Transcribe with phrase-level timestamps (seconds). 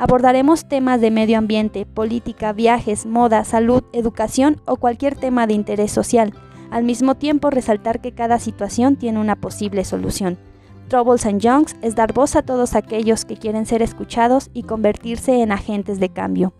[0.00, 5.90] Abordaremos temas de medio ambiente, política, viajes, moda, salud, educación o cualquier tema de interés
[5.90, 6.32] social
[6.70, 10.38] al mismo tiempo resaltar que cada situación tiene una posible solución.
[10.86, 11.44] Troubles and
[11.82, 16.10] es dar voz a todos aquellos que quieren ser escuchados y convertirse en agentes de
[16.10, 16.52] cambio.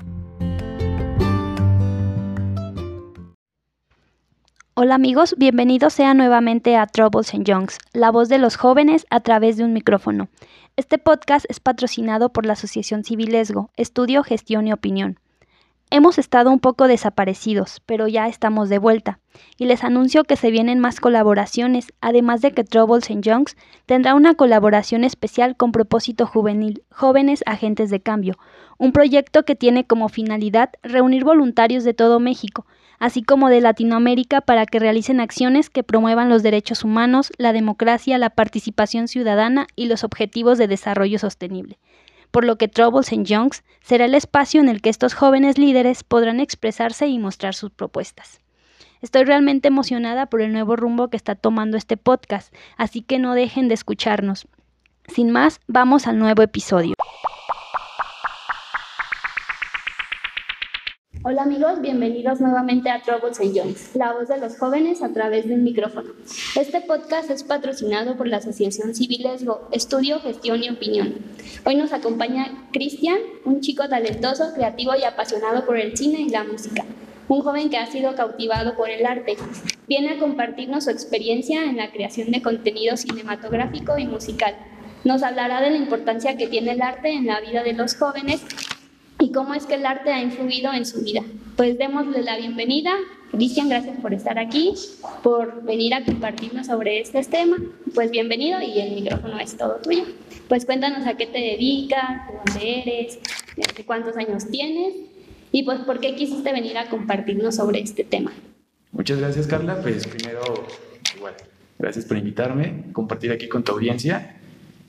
[4.75, 7.49] Hola amigos, bienvenidos sean nuevamente a Troubles and
[7.93, 10.29] la voz de los jóvenes a través de un micrófono.
[10.79, 15.19] Este podcast es patrocinado por la Asociación Civilesgo, Estudio, Gestión y Opinión.
[15.91, 19.19] Hemos estado un poco desaparecidos, pero ya estamos de vuelta,
[19.57, 23.57] y les anuncio que se vienen más colaboraciones, además de que Troubles and Youngs
[23.87, 28.39] tendrá una colaboración especial con propósito juvenil, Jóvenes Agentes de Cambio,
[28.79, 32.67] un proyecto que tiene como finalidad reunir voluntarios de todo México,
[32.99, 38.19] así como de Latinoamérica para que realicen acciones que promuevan los derechos humanos, la democracia,
[38.19, 41.79] la participación ciudadana y los objetivos de desarrollo sostenible
[42.31, 46.05] por lo que Troubles and Youngs será el espacio en el que estos jóvenes líderes
[46.05, 48.41] podrán expresarse y mostrar sus propuestas.
[49.01, 53.35] Estoy realmente emocionada por el nuevo rumbo que está tomando este podcast, así que no
[53.35, 54.49] dejen de escucharnos.
[55.07, 56.95] Sin más, vamos al nuevo episodio.
[61.31, 65.47] Hola amigos, bienvenidos nuevamente a Troubles and Youngs, la voz de los jóvenes a través
[65.47, 66.13] de un micrófono.
[66.57, 71.17] Este podcast es patrocinado por la Asociación Civil Esgo, Estudio, Gestión y Opinión.
[71.67, 76.45] Hoy nos acompaña Cristian, un chico talentoso, creativo y apasionado por el cine y la
[76.45, 76.87] música.
[77.29, 79.37] Un joven que ha sido cautivado por el arte.
[79.87, 84.57] Viene a compartirnos su experiencia en la creación de contenido cinematográfico y musical.
[85.05, 88.41] Nos hablará de la importancia que tiene el arte en la vida de los jóvenes
[89.21, 91.23] y cómo es que el arte ha influido en su vida.
[91.57, 92.93] Pues démosle la bienvenida.
[93.33, 94.73] Cristian, gracias por estar aquí,
[95.23, 97.57] por venir a compartirnos sobre este tema.
[97.95, 100.05] Pues bienvenido y el micrófono es todo tuyo.
[100.49, 103.19] Pues cuéntanos a qué te dedicas, de dónde eres,
[103.77, 104.95] de cuántos años tienes
[105.53, 108.33] y pues por qué quisiste venir a compartirnos sobre este tema.
[108.93, 110.41] Muchas gracias Carla, pues primero
[111.17, 111.35] igual,
[111.79, 114.37] gracias por invitarme, compartir aquí con tu audiencia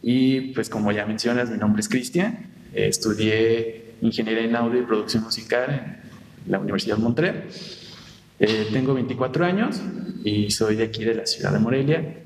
[0.02, 5.24] y pues como ya mencionas, mi nombre es Cristian, estudié ingeniería en audio y producción
[5.24, 6.02] musical
[6.46, 7.44] en la Universidad de Montreal.
[8.40, 9.82] Eh, tengo 24 años
[10.24, 12.24] y soy de aquí de la ciudad de Morelia.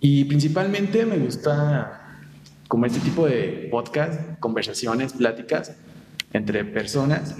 [0.00, 2.18] Y principalmente me gusta
[2.68, 5.76] como este tipo de podcast, conversaciones, pláticas
[6.32, 7.34] entre personas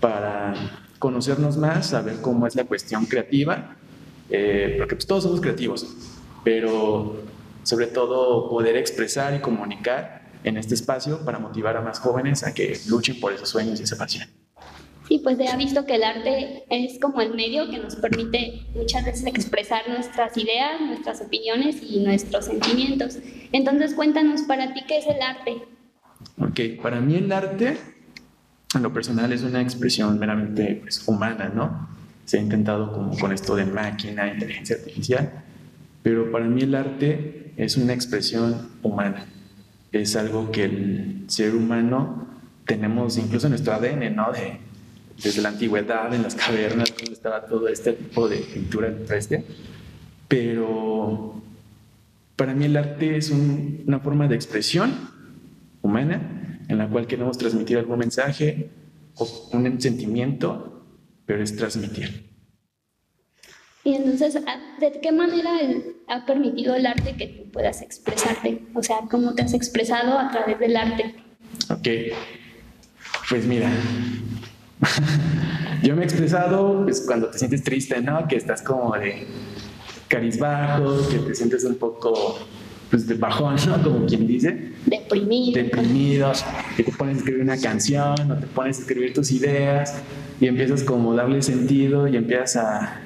[0.00, 0.54] para
[0.98, 3.76] conocernos más, saber cómo es la cuestión creativa,
[4.30, 5.86] eh, porque pues todos somos creativos,
[6.44, 7.22] pero
[7.62, 12.54] sobre todo poder expresar y comunicar en este espacio para motivar a más jóvenes a
[12.54, 14.28] que luchen por esos sueños y esa pasión.
[15.08, 18.62] Sí, pues se ha visto que el arte es como el medio que nos permite
[18.76, 23.18] muchas veces expresar nuestras ideas, nuestras opiniones y nuestros sentimientos.
[23.50, 25.62] Entonces cuéntanos para ti qué es el arte.
[26.38, 27.76] Ok, para mí el arte,
[28.72, 31.88] en lo personal, es una expresión meramente pues, humana, ¿no?
[32.24, 35.42] Se ha intentado como con esto de máquina, inteligencia artificial,
[36.04, 39.26] pero para mí el arte es una expresión humana
[39.92, 42.26] es algo que el ser humano
[42.64, 44.32] tenemos incluso en nuestro ADN, ¿no?
[44.32, 44.58] De,
[45.22, 49.44] desde la antigüedad, en las cavernas, donde estaba todo este tipo de pintura en este.
[50.28, 51.42] Pero
[52.36, 54.92] para mí el arte es una forma de expresión
[55.82, 58.70] humana en la cual queremos transmitir algún mensaje
[59.16, 60.84] o un sentimiento,
[61.26, 62.29] pero es transmitir.
[63.82, 64.34] Y entonces,
[64.78, 65.50] ¿de qué manera
[66.08, 68.62] ha permitido el arte que tú puedas expresarte?
[68.74, 71.14] O sea, ¿cómo te has expresado a través del arte?
[71.70, 71.88] Ok,
[73.30, 73.70] pues mira,
[75.82, 78.28] yo me he expresado pues, cuando te sientes triste, ¿no?
[78.28, 79.26] Que estás como de
[80.08, 82.38] carizbajo, que te sientes un poco
[82.90, 83.82] pues, de bajón, ¿no?
[83.82, 84.72] Como quien dice.
[84.84, 85.62] Deprimido.
[85.62, 86.32] Deprimido,
[86.76, 89.94] que te pones a escribir una canción o te pones a escribir tus ideas
[90.38, 93.00] y empiezas como a darle sentido y empiezas a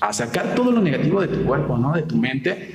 [0.00, 1.92] a sacar todo lo negativo de tu cuerpo, ¿no?
[1.92, 2.72] De tu mente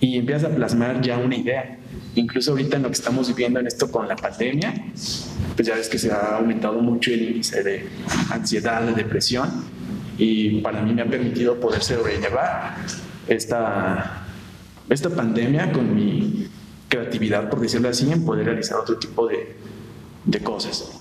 [0.00, 1.78] y empiezas a plasmar ya una idea.
[2.14, 4.74] Incluso ahorita en lo que estamos viviendo en esto con la pandemia,
[5.54, 7.88] pues ya ves que se ha aumentado mucho el índice de
[8.30, 9.48] ansiedad, de depresión
[10.16, 12.76] y para mí me ha permitido poder sobrellevar
[13.28, 14.24] esta,
[14.88, 16.48] esta pandemia con mi
[16.88, 19.54] creatividad, por decirlo así, en poder realizar otro tipo de,
[20.24, 20.97] de cosas.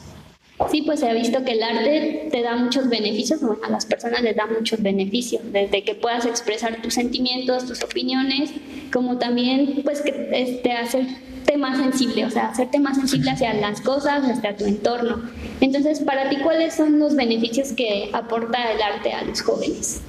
[0.71, 3.86] Sí, pues se ha visto que el arte te da muchos beneficios, bueno, a las
[3.86, 8.51] personas les da muchos beneficios, desde que puedas expresar tus sentimientos, tus opiniones,
[8.92, 13.81] como también pues que este, hacerte más sensible, o sea, hacerte más sensible hacia las
[13.81, 15.21] cosas, hacia tu entorno.
[15.62, 20.01] Entonces, para ti, ¿cuáles son los beneficios que aporta el arte a los jóvenes?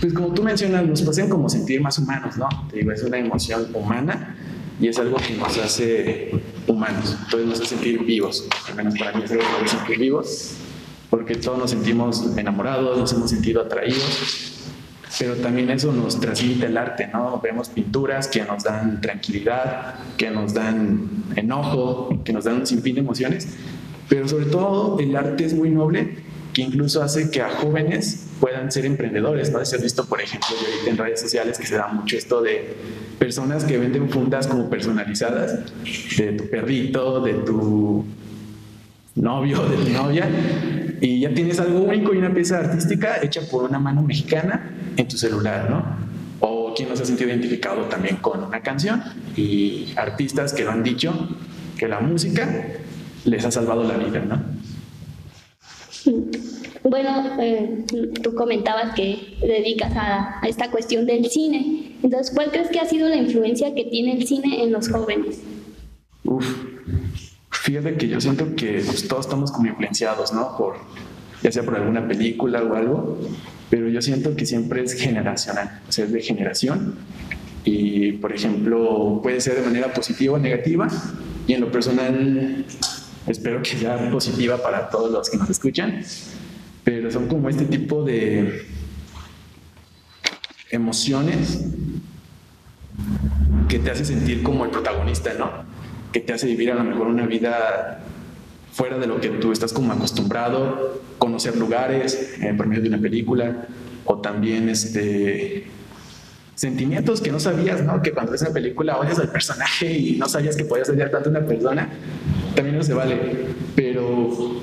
[0.00, 2.48] Pues como tú mencionas, nos hacen como sentir más humanos, ¿no?
[2.70, 4.34] Te digo, es una emoción humana
[4.80, 6.32] y es algo que nos hace
[6.66, 10.52] humanos, entonces nos hace sentir vivos, al menos para mí es algo que sentir vivos,
[11.10, 14.52] porque todos nos sentimos enamorados, nos hemos sentido atraídos,
[15.18, 17.38] pero también eso nos transmite el arte, ¿no?
[17.42, 22.94] Vemos pinturas que nos dan tranquilidad, que nos dan enojo, que nos dan un sinfín
[22.94, 23.48] de emociones,
[24.08, 26.16] pero sobre todo el arte es muy noble,
[26.52, 29.64] que incluso hace que a jóvenes puedan ser emprendedores, ¿no?
[29.64, 30.48] Se ha visto, por ejemplo,
[30.86, 32.74] en redes sociales que se da mucho esto de
[33.18, 35.60] personas que venden fundas como personalizadas
[36.16, 38.04] de tu perrito, de tu
[39.14, 40.28] novio, de tu novia,
[41.00, 45.08] y ya tienes algo único y una pieza artística hecha por una mano mexicana en
[45.08, 45.84] tu celular, ¿no?
[46.40, 49.02] O quien nos ha sentido identificado también con una canción
[49.36, 51.12] y artistas que lo han dicho
[51.78, 52.66] que la música
[53.24, 54.51] les ha salvado la vida, ¿no?
[56.84, 57.84] Bueno, eh,
[58.22, 61.96] tú comentabas que dedicas a, esta cuestión del cine.
[62.02, 65.40] Entonces, ¿cuál crees que ha sido la influencia que tiene el cine en los jóvenes?
[66.24, 66.44] Uf,
[67.50, 70.56] fíjate que yo siento que todos estamos como influenciados, ¿no?
[70.56, 70.74] Por,
[71.42, 73.18] ya sea por alguna película o algo,
[73.70, 76.96] pero yo siento que siempre es generacional, o sea, es de generación.
[77.64, 80.88] Y, por ejemplo, puede ser de manera positiva o negativa,
[81.46, 82.64] y en lo personal
[83.26, 86.02] espero que sea positiva para todos los que nos escuchan,
[86.84, 88.66] pero son como este tipo de
[90.70, 91.64] emociones
[93.68, 95.50] que te hace sentir como el protagonista, ¿no?
[96.12, 98.02] Que te hace vivir a lo mejor una vida
[98.72, 102.98] fuera de lo que tú estás como acostumbrado, conocer lugares eh, por medio de una
[102.98, 103.66] película,
[104.04, 105.66] o también este
[106.54, 108.02] sentimientos que no sabías, ¿no?
[108.02, 111.28] Que cuando ves una película odias al personaje y no sabías que podías odiar tanto
[111.28, 111.88] a una persona,
[112.54, 113.18] también no se vale.
[113.74, 114.62] Pero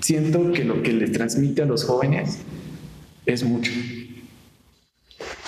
[0.00, 2.38] siento que lo que le transmite a los jóvenes
[3.26, 3.72] es mucho.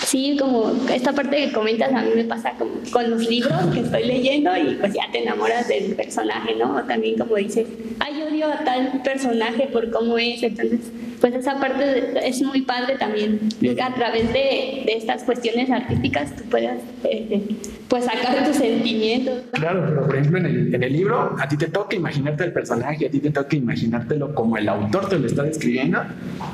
[0.05, 2.55] Sí, como esta parte que comentas a mí me pasa
[2.91, 6.77] con los libros que estoy leyendo y pues ya te enamoras del personaje, ¿no?
[6.77, 7.67] O también como dices,
[7.99, 10.81] ay, odio a tal personaje por cómo es, entonces
[11.21, 13.49] pues esa parte es muy padre también.
[13.83, 17.43] A través de, de estas cuestiones artísticas tú puedes eh,
[17.89, 19.43] pues sacar tus sentimientos.
[19.53, 22.53] Claro, pero por ejemplo en el, en el, libro a ti te toca imaginarte el
[22.53, 26.01] personaje, a ti te toca imaginártelo como el autor te lo está describiendo,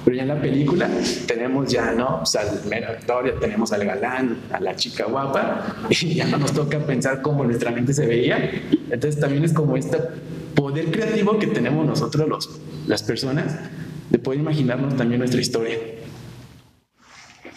[0.04, 0.88] pero ya en la película
[1.26, 2.20] tenemos ya, ¿no?
[2.22, 6.26] O sea, al mero actor, ya tenemos al galán, a la chica guapa, y ya
[6.26, 8.50] no nos toca pensar cómo nuestra mente se veía.
[8.90, 9.98] Entonces también es como este
[10.54, 13.58] poder creativo que tenemos nosotros los, las personas
[14.10, 15.78] de poder imaginarnos también nuestra historia.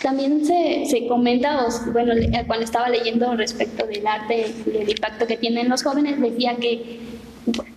[0.02, 2.14] También se, se comenta, bueno,
[2.46, 7.00] cuando estaba leyendo respecto del arte, del impacto que tienen los jóvenes, decía que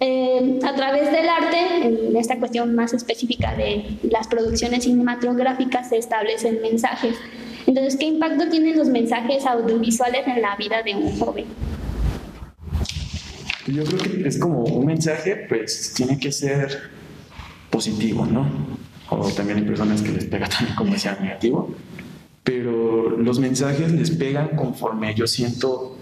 [0.01, 5.97] eh, a través del arte, en esta cuestión más específica de las producciones cinematográficas, se
[5.97, 7.17] establecen mensajes.
[7.67, 11.45] Entonces, ¿qué impacto tienen los mensajes audiovisuales en la vida de un joven?
[13.67, 16.91] Yo creo que es como un mensaje, pues tiene que ser
[17.71, 18.47] positivo, ¿no?
[19.11, 21.75] O también hay personas que les pega también como decía negativo,
[22.45, 25.97] pero los mensajes les pegan conforme yo siento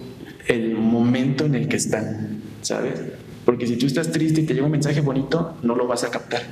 [0.46, 3.00] el momento en el que están, ¿sabes?
[3.44, 6.10] Porque si tú estás triste y te llega un mensaje bonito, no lo vas a
[6.10, 6.42] captar.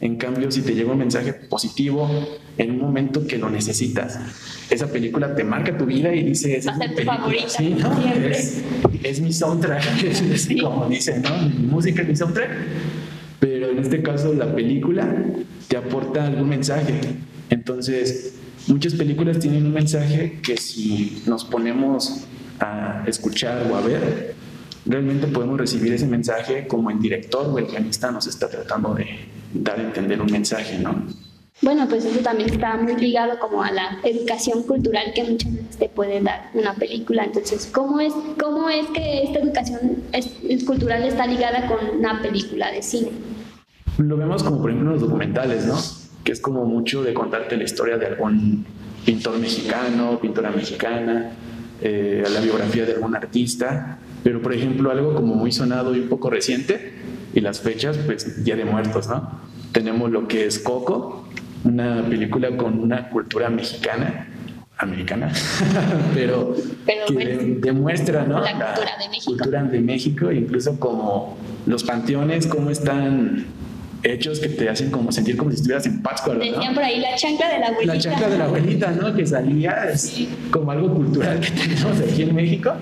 [0.00, 2.10] En cambio, si te llega un mensaje positivo
[2.58, 4.18] en un momento que lo necesitas,
[4.68, 7.96] esa película te marca tu vida y dice, es, mi favorita, ¿sí, ¿no?
[8.26, 8.62] es,
[9.04, 11.36] es, mi soundtrack, es, como dicen, ¿no?
[11.42, 12.50] Mi música es mi soundtrack
[13.42, 15.16] pero en este caso la película
[15.66, 16.94] te aporta algún mensaje.
[17.50, 18.34] Entonces,
[18.68, 22.24] muchas películas tienen un mensaje que si nos ponemos
[22.60, 24.36] a escuchar o a ver,
[24.86, 29.08] realmente podemos recibir ese mensaje como el director o el guionista nos está tratando de
[29.52, 31.04] dar a entender un mensaje, ¿no?
[31.62, 35.76] Bueno, pues eso también está muy ligado como a la educación cultural que muchas veces
[35.76, 37.24] te puede dar una película.
[37.24, 40.02] Entonces, ¿cómo es, cómo es que esta educación
[40.66, 43.10] cultural está ligada con una película de cine?
[43.98, 45.78] Lo vemos como por ejemplo en los documentales, ¿no?
[46.24, 48.66] Que es como mucho de contarte la historia de algún
[49.04, 51.30] pintor mexicano, pintora mexicana,
[51.80, 56.08] eh, la biografía de algún artista, pero por ejemplo algo como muy sonado y un
[56.08, 56.92] poco reciente,
[57.34, 59.40] y las fechas, pues Día de Muertos, ¿no?
[59.72, 61.21] Tenemos lo que es Coco,
[61.64, 64.26] una película con una cultura mexicana,
[64.78, 65.32] americana,
[66.14, 66.54] pero,
[67.08, 68.40] que demuestra ¿no?
[68.40, 69.32] la cultura de México.
[69.32, 73.46] cultura de México, incluso como los panteones, cómo están
[74.02, 76.34] hechos que te hacen como sentir como si estuvieras en ¿no?
[76.34, 77.94] Decían por ahí la chancla de la abuelita.
[77.94, 79.14] La chancla de la abuelita, ¿no?
[79.14, 82.74] Que salía es como algo cultural que tenemos aquí en México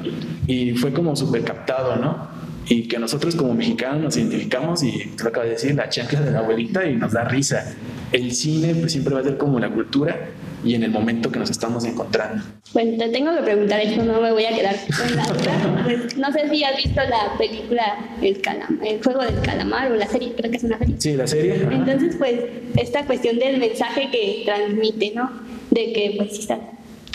[0.47, 2.29] y fue como súper captado, ¿no?
[2.71, 6.21] Y que nosotros como mexicanos nos identificamos y te lo acabo de decir, la chancla
[6.21, 7.75] de la abuelita y nos da risa.
[8.13, 10.31] El cine pues siempre va a ser como la cultura
[10.65, 12.45] y en el momento que nos estamos encontrando.
[12.73, 15.83] Bueno, te tengo que preguntar esto, no me voy a quedar con la duda.
[15.85, 19.97] Pues, no sé si has visto la película El, Calam el Juego del Calamar o
[19.97, 20.95] la serie, creo que es una serie.
[20.99, 21.67] Sí, la serie.
[21.71, 22.41] Entonces, pues,
[22.77, 25.29] esta cuestión del mensaje que transmite, ¿no?
[25.71, 26.61] De que, pues, si estás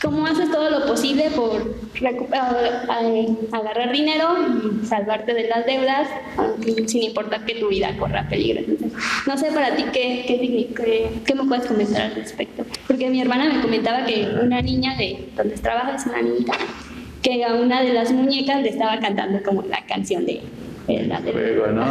[0.06, 1.76] cómo haces todo lo posible por
[3.52, 6.08] agarrar dinero y salvarte de las deudas
[6.86, 8.60] sin importar que tu vida corra peligro.
[8.60, 8.92] Entonces,
[9.26, 12.64] no sé para ti qué, qué, qué, me puedes comentar al respecto.
[12.86, 16.54] Porque mi hermana me comentaba que una niña de donde trabajas, una niñita,
[17.24, 20.42] que a una de las muñecas le estaba cantando como la canción de
[20.88, 21.86] el juego, ¿no?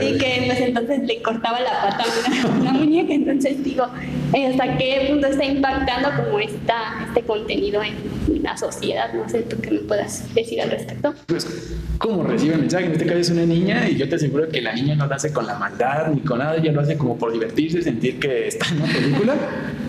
[0.00, 3.12] Y que pues entonces le cortaba la pata a una, una, muñeca.
[3.12, 9.12] Entonces digo, ¿hasta qué punto está impactando como esta, este contenido en la sociedad?
[9.12, 11.14] No sé tú qué me puedas decir al respecto.
[11.26, 12.86] Pues, ¿cómo recibe el mensaje?
[12.86, 15.14] En este caso es una niña y yo te aseguro que la niña no lo
[15.14, 18.48] hace con la maldad ni con nada, ella lo hace como por divertirse, sentir que
[18.48, 19.34] está en una película.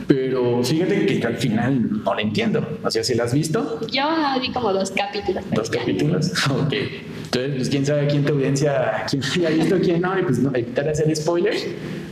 [0.08, 2.80] Pero fíjate que al final no la entiendo.
[2.84, 3.80] O sea, ¿si la has visto?
[3.88, 4.04] Yo
[4.42, 5.44] vi como dos capítulos.
[5.52, 6.32] ¿Dos capítulos?
[6.54, 6.74] Ok.
[7.34, 10.52] Entonces, pues quién sabe quién te audiencia, quién ha visto, quién no, y pues no,
[10.54, 11.66] evitar hacer spoilers,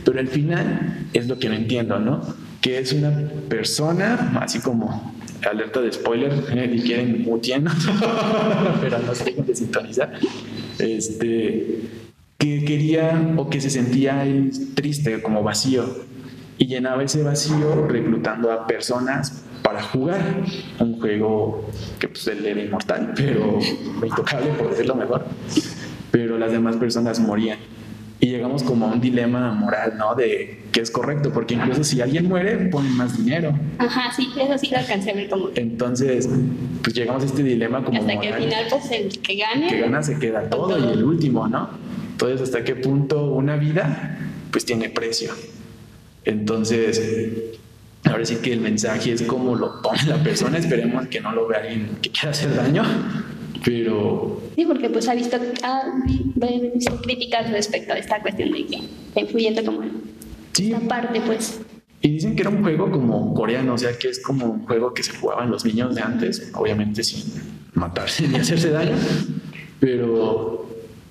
[0.04, 2.22] pero al final es lo que no entiendo, ¿no?
[2.60, 3.12] Que es una
[3.48, 5.14] persona, así como
[5.48, 6.32] alerta de spoiler,
[6.74, 7.66] y quieren mutien,
[8.80, 10.12] pero no se dejen de sintonizar,
[10.80, 11.82] este,
[12.38, 14.26] que quería o que se sentía
[14.74, 15.84] triste, como vacío,
[16.62, 20.20] y llenaba ese vacío reclutando a personas para jugar
[20.78, 23.58] un juego que pues él era inmortal, pero
[24.00, 25.24] intocable por decirlo mejor.
[26.12, 27.58] Pero las demás personas morían.
[28.20, 30.14] Y llegamos como a un dilema moral, ¿no?
[30.14, 33.58] De qué es correcto, porque incluso si alguien muere, ponen más dinero.
[33.78, 35.48] Ajá, sí, eso sí lo alcancé a ver como.
[35.56, 36.28] Entonces,
[36.80, 37.98] pues llegamos a este dilema como.
[37.98, 39.66] Hasta que al final, pues el que gane.
[39.66, 41.70] Que gana se queda todo y el último, ¿no?
[42.12, 44.16] Entonces, ¿hasta qué punto una vida,
[44.52, 45.32] pues tiene precio?
[46.24, 47.58] Entonces,
[48.04, 51.46] ahora sí que el mensaje es como lo tome la persona, esperemos que no lo
[51.48, 52.84] vea alguien que quiera hacer daño,
[53.64, 54.40] pero...
[54.56, 55.82] Sí, porque pues ha visto, ha
[56.74, 58.76] visto críticas respecto a esta cuestión de que
[59.08, 59.82] está influyendo como
[60.52, 60.72] sí.
[60.72, 61.60] esta parte, pues.
[62.00, 64.92] Y dicen que era un juego como coreano, o sea, que es como un juego
[64.92, 67.22] que se jugaban los niños de antes, obviamente sin
[67.74, 68.96] matarse ni hacerse daño,
[69.78, 70.61] pero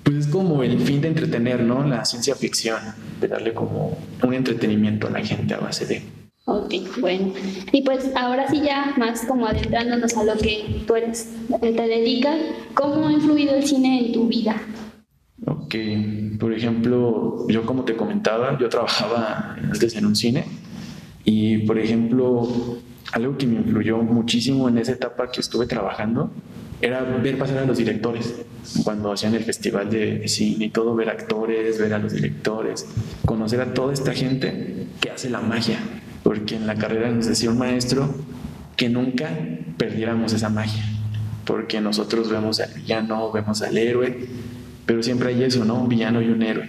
[0.02, 1.86] pues es como el fin de entretener, ¿no?
[1.86, 2.78] La ciencia ficción,
[3.20, 6.02] de darle como un entretenimiento a la gente a base de...
[6.44, 7.32] Ok, bueno.
[7.70, 11.30] Y pues ahora sí ya más como adentrándonos a lo que tú eres,
[11.60, 12.36] te dedicas,
[12.74, 14.60] ¿cómo ha influido el cine en tu vida?
[15.46, 15.74] Ok,
[16.38, 20.44] por ejemplo, yo como te comentaba, yo trabajaba antes en un cine
[21.24, 22.48] y por ejemplo,
[23.12, 26.30] algo que me influyó muchísimo en esa etapa que estuve trabajando
[26.82, 28.34] era ver pasar a los directores
[28.84, 32.86] cuando hacían el festival de cine y todo, ver actores, ver a los directores,
[33.24, 35.78] conocer a toda esta gente que hace la magia,
[36.24, 38.12] porque en la carrera nos decía un maestro
[38.76, 39.30] que nunca
[39.76, 40.82] perdiéramos esa magia,
[41.44, 44.26] porque nosotros vemos al villano, vemos al héroe,
[44.84, 45.76] pero siempre hay eso, ¿no?
[45.76, 46.68] Un villano y un héroe.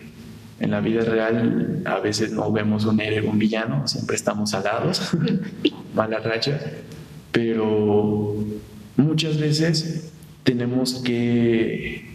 [0.60, 5.12] En la vida real a veces no vemos un héroe, un villano, siempre estamos alados,
[5.96, 6.60] mala racha,
[7.32, 8.36] pero
[8.98, 10.12] muchas veces
[10.44, 12.12] tenemos que,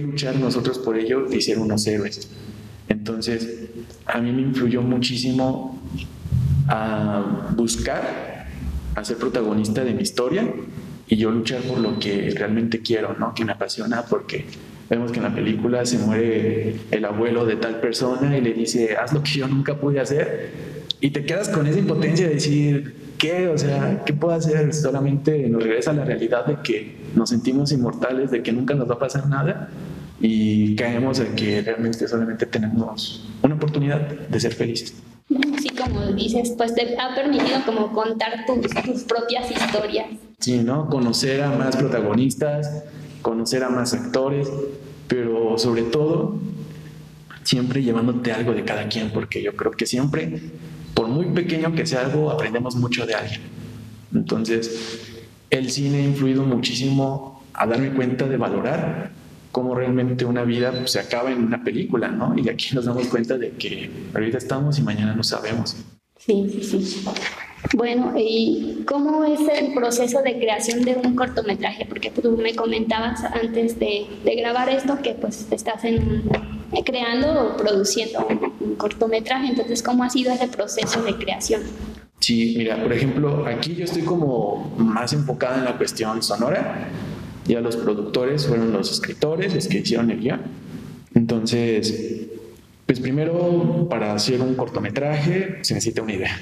[0.00, 2.28] luchar nosotros por ello y ser unos héroes.
[2.88, 3.68] Entonces,
[4.06, 5.80] a mí me influyó muchísimo
[6.68, 8.48] a buscar
[8.94, 10.48] a ser protagonista de mi historia
[11.06, 13.34] y yo luchar por lo que realmente quiero, ¿no?
[13.34, 14.44] Que me apasiona porque
[14.88, 18.96] vemos que en la película se muere el abuelo de tal persona y le dice,
[18.96, 20.50] haz lo que yo nunca pude hacer
[21.00, 23.48] y te quedas con esa impotencia de decir, ¿qué?
[23.48, 24.72] O sea, ¿qué puedo hacer?
[24.72, 28.94] Solamente nos regresa la realidad de que nos sentimos inmortales, de que nunca nos va
[28.94, 29.68] a pasar nada
[30.20, 34.94] y caemos en que realmente solamente tenemos una oportunidad de ser felices.
[35.28, 40.06] Sí, como dices, pues te ha permitido como contar tus, tus propias historias.
[40.38, 40.88] Sí, ¿no?
[40.88, 42.84] Conocer a más protagonistas,
[43.22, 44.48] conocer a más actores,
[45.06, 46.36] pero sobre todo
[47.42, 50.40] siempre llevándote algo de cada quien, porque yo creo que siempre
[50.98, 53.40] por muy pequeño que sea algo, aprendemos mucho de alguien.
[54.12, 54.98] Entonces,
[55.48, 59.12] el cine ha influido muchísimo a darme cuenta de valorar
[59.52, 62.36] cómo realmente una vida pues, se acaba en una película, ¿no?
[62.36, 65.76] Y aquí nos damos cuenta de que ahorita estamos y mañana no sabemos.
[66.16, 67.04] Sí, sí, sí.
[67.74, 71.86] Bueno, ¿y cómo es el proceso de creación de un cortometraje?
[71.86, 76.22] Porque tú me comentabas antes de, de grabar esto que pues estás en,
[76.84, 79.48] creando o produciendo un, cortometraje.
[79.48, 81.62] Entonces, ¿cómo ha sido ese proceso de creación?
[82.20, 86.88] Sí, mira, por ejemplo, aquí yo estoy como más enfocada en la cuestión sonora.
[87.46, 90.40] Ya los productores fueron los escritores, los que hicieron el guion.
[91.14, 92.28] Entonces,
[92.86, 96.36] pues primero, para hacer un cortometraje se necesita una idea.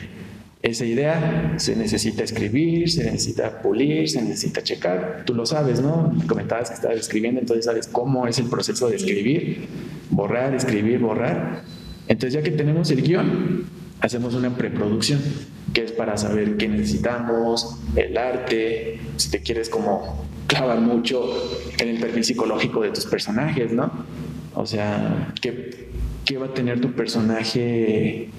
[0.62, 5.22] Esa idea se necesita escribir, se necesita pulir, se necesita checar.
[5.24, 6.12] Tú lo sabes, ¿no?
[6.16, 9.68] Me comentabas que estabas escribiendo, entonces sabes cómo es el proceso de escribir,
[10.10, 11.62] borrar, escribir, borrar.
[12.08, 13.64] Entonces ya que tenemos el guion,
[14.00, 15.20] hacemos una preproducción,
[15.72, 21.32] que es para saber qué necesitamos, el arte, si te quieres como clavar mucho
[21.78, 23.92] en el perfil psicológico de tus personajes, ¿no?
[24.54, 25.90] O sea, qué,
[26.24, 28.30] qué va a tener tu personaje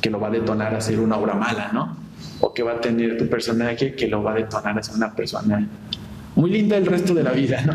[0.00, 1.96] que lo va a detonar a ser una obra mala, ¿no?
[2.40, 5.14] O que va a tener tu personaje que lo va a detonar a ser una
[5.14, 5.68] persona
[6.36, 7.74] muy linda el resto de la vida, ¿no?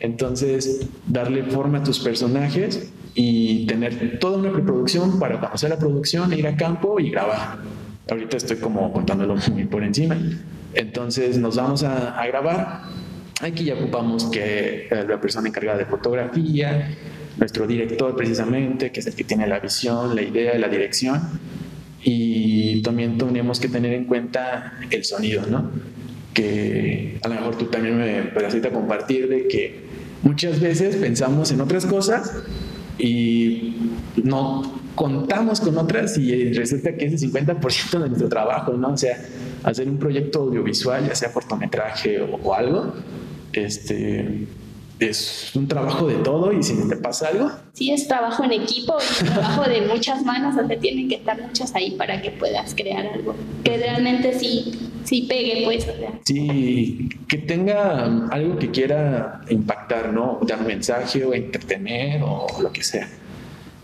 [0.00, 6.32] Entonces, darle forma a tus personajes y tener toda una preproducción para conocer la producción,
[6.32, 7.58] ir a campo y grabar.
[8.10, 10.16] Ahorita estoy como contándolo muy por encima.
[10.74, 12.82] Entonces, nos vamos a, grabar.
[13.40, 16.96] Aquí ya ocupamos que eh, la persona encargada de fotografía,
[17.38, 21.20] nuestro director precisamente, que es el que tiene la visión, la idea, la dirección.
[22.02, 25.70] Y también tenemos que tener en cuenta el sonido, ¿no?
[26.34, 29.80] Que a lo mejor tú también me puedes compartir de que
[30.22, 32.42] muchas veces pensamos en otras cosas
[32.98, 33.76] y
[34.22, 38.92] no contamos con otras y resulta que es el 50% de nuestro trabajo, ¿no?
[38.92, 39.18] O sea,
[39.62, 42.94] hacer un proyecto audiovisual, ya sea cortometraje o, o algo,
[43.52, 44.46] este,
[45.00, 47.50] es un trabajo de todo y si te pasa algo.
[47.72, 51.74] Sí, es trabajo en equipo, es trabajo de muchas manos, donde tienen que estar muchas
[51.74, 53.34] ahí para que puedas crear algo
[53.64, 54.72] que realmente sí,
[55.04, 55.86] sí pegue, pues.
[56.24, 60.38] Sí, que tenga algo que quiera impactar, ¿no?
[60.42, 63.08] Dar un mensaje o entretener o lo que sea.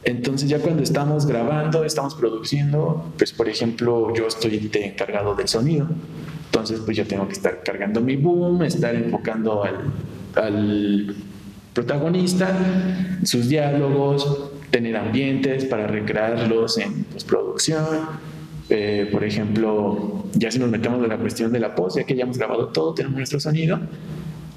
[0.02, 5.88] Entonces ya cuando estamos grabando, estamos produciendo, pues por ejemplo yo estoy encargado del sonido.
[6.46, 9.92] Entonces pues yo tengo que estar cargando mi boom, estar enfocando al
[10.34, 11.14] al
[11.74, 12.48] protagonista,
[13.24, 17.84] sus diálogos, tener ambientes para recrearlos en postproducción.
[18.68, 22.14] Eh, por ejemplo, ya si nos metemos en la cuestión de la post, ya que
[22.14, 23.80] ya hemos grabado todo, tenemos nuestro sonido,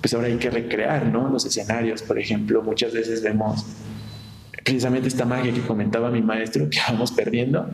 [0.02, 1.30] pues ahora hay que recrear ¿no?
[1.30, 2.04] los escenarios.
[2.04, 3.66] Por ejemplo, muchas veces vemos
[4.64, 7.68] precisamente esta magia que comentaba mi maestro que vamos perdiendo,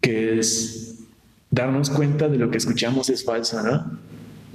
[0.00, 0.98] que es
[1.50, 3.98] darnos cuenta de lo que escuchamos es falso, ¿no?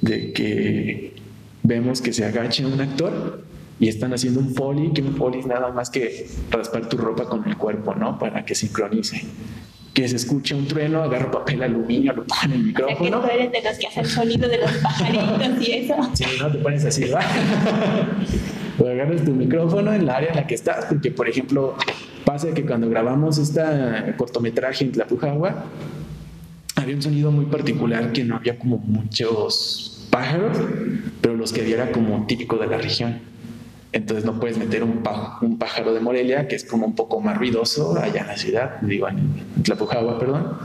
[0.02, 1.16] De que
[1.64, 3.42] vemos que se agacha un actor
[3.80, 7.26] y están haciendo un foley, que un foley es nada más que raspar tu ropa
[7.26, 8.20] con el cuerpo, ¿no?
[8.20, 9.26] Para que sincronice.
[9.94, 13.20] Que se escuche un trueno, agarra papel aluminio, lo pone en el micrófono.
[13.20, 15.96] O sea, que tú eres de los que hacen sonido de los pajaritos y eso.
[16.14, 17.26] Sí, no te pones así, ¿verdad?
[18.80, 21.76] o agarras tu micrófono en la área en la que estás, porque, por ejemplo,
[22.26, 23.62] pasa que cuando grabamos este
[24.18, 25.66] cortometraje en Tlapujagua,
[26.76, 30.58] había un sonido muy particular que no había como muchos pájaros,
[31.22, 33.20] pero los que había como típico de la región.
[33.92, 35.04] Entonces no puedes meter un,
[35.42, 38.82] un pájaro de Morelia, que es como un poco más ruidoso allá en la ciudad,
[38.82, 40.58] digo, en Tlapujagua, perdón,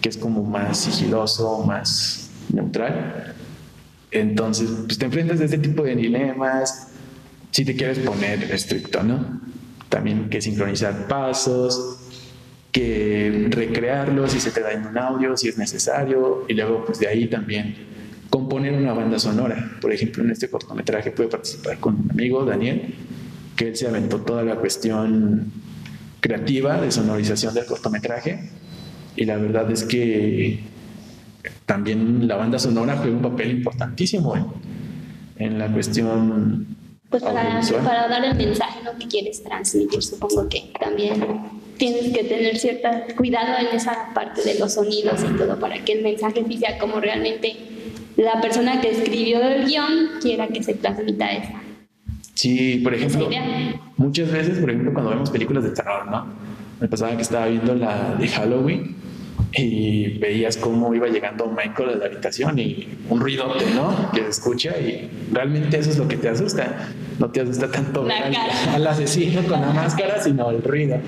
[0.00, 3.34] que es como más sigiloso, más neutral.
[4.12, 6.88] Entonces, pues te enfrentas a este tipo de dilemas.
[7.50, 9.40] Si te quieres poner estricto, ¿no?
[9.88, 11.98] También que sincronizar pasos,
[12.70, 16.98] que recrearlos si se te da en un audio, si es necesario, y luego pues
[16.98, 17.91] de ahí también
[18.32, 19.76] componer una banda sonora.
[19.78, 22.94] Por ejemplo, en este cortometraje pude participar con un amigo, Daniel,
[23.54, 25.52] que él se aventó toda la cuestión
[26.18, 28.48] creativa de sonorización del cortometraje
[29.16, 30.60] y la verdad es que
[31.66, 34.56] también la banda sonora juega un papel importantísimo
[35.36, 36.74] en, la cuestión
[37.10, 38.96] pues para, para, dar el mensaje ¿no?
[38.98, 41.22] que quieres transmitir supongo que también
[41.76, 45.94] tienes que tener cierto cuidado en esa parte de los sonidos y todo para que
[45.94, 47.71] el mensaje sea como realmente
[48.16, 51.62] la persona que escribió el guion quiera que se transmita esa.
[52.34, 53.28] Sí, por ejemplo,
[53.96, 56.26] muchas veces, por ejemplo, cuando vemos películas de terror, ¿no?
[56.80, 58.96] Me pasaba que estaba viendo la de Halloween
[59.54, 64.10] y veías cómo iba llegando Michael a la habitación y un ruidote, ¿no?
[64.12, 66.88] Que se escucha y realmente eso es lo que te asusta.
[67.18, 68.10] No te asusta tanto al,
[68.74, 70.98] al, asesino con la máscara, sino el ruido.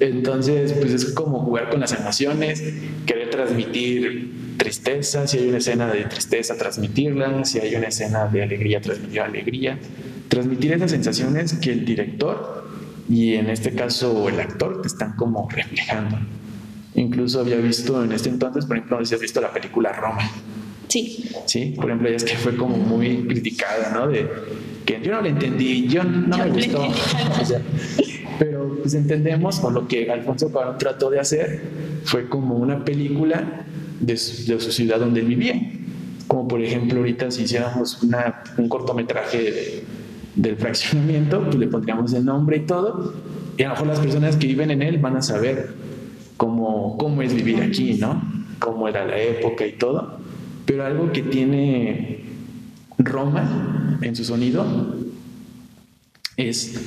[0.00, 2.62] Entonces, pues es como jugar con las emociones,
[3.06, 8.42] querer transmitir tristeza, si hay una escena de tristeza, transmitirla, si hay una escena de
[8.42, 9.78] alegría, transmitir alegría,
[10.28, 12.68] transmitir esas sensaciones que el director
[13.08, 16.18] y en este caso el actor te están como reflejando.
[16.94, 19.92] Incluso había visto en este entonces, por ejemplo, no sé si has visto la película
[19.92, 20.30] Roma.
[20.88, 21.30] Sí.
[21.46, 24.08] Sí, por ejemplo, es que fue como muy criticada, ¿no?
[24.08, 24.28] De
[24.84, 26.88] que yo no la entendí, yo no me gustó.
[28.38, 31.60] pero pues entendemos, o lo que Alfonso Cuarón trató de hacer,
[32.04, 33.64] fue como una película
[34.00, 35.72] de su, de su ciudad donde él vivía.
[36.26, 39.84] Como por ejemplo ahorita si hiciéramos una, un cortometraje de,
[40.36, 43.14] del fraccionamiento, pues le pondríamos el nombre y todo,
[43.56, 45.74] y a lo mejor las personas que viven en él van a saber
[46.36, 48.22] cómo, cómo es vivir aquí, ¿no?
[48.60, 50.18] Cómo era la época y todo.
[50.64, 52.24] Pero algo que tiene
[52.98, 54.64] Roma en su sonido
[56.36, 56.80] es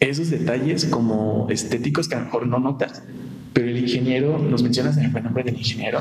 [0.00, 3.02] esos detalles como estéticos que a lo mejor no notas,
[3.58, 6.00] pero el ingeniero, nos mencionas en el nombre del ingeniero,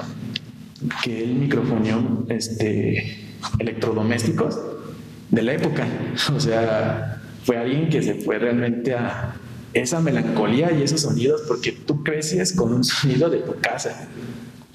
[1.04, 3.18] que él microfoneó este,
[3.58, 4.60] electrodomésticos
[5.32, 5.88] de la época.
[6.36, 9.34] O sea, fue alguien que se fue realmente a
[9.74, 14.08] esa melancolía y esos sonidos porque tú creces con un sonido de tu casa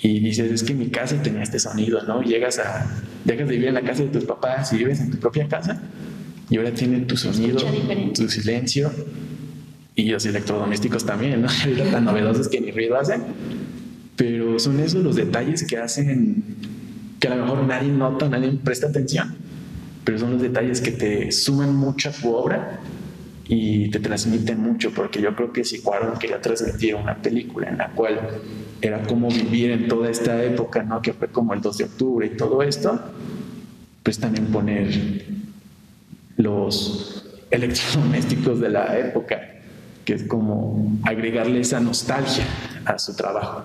[0.00, 2.20] y dices, es que mi casa tenía este sonido, ¿no?
[2.20, 5.18] Llegas a, dejas de vivir en la casa de tus papás y vives en tu
[5.18, 5.80] propia casa
[6.50, 7.60] y ahora tiene tu sonido,
[8.12, 8.90] tu silencio
[9.94, 11.48] y los electrodomésticos también, ¿no?
[11.90, 13.22] Tan novedosos que ni ruido hacen,
[14.16, 16.44] pero son esos los detalles que hacen
[17.20, 19.42] que a lo mejor nadie nota, nadie presta atención
[20.05, 22.81] pero son los detalles que te suman mucho a tu obra
[23.46, 27.78] y te transmiten mucho, porque yo creo que si Cuarón quería transmitir una película en
[27.78, 28.20] la cual
[28.81, 31.02] era como vivir en toda esta época, ¿no?
[31.02, 33.00] que fue como el 2 de octubre y todo esto,
[34.02, 35.22] pues también poner
[36.37, 39.40] los electrodomésticos de la época,
[40.04, 42.44] que es como agregarle esa nostalgia
[42.84, 43.64] a su trabajo.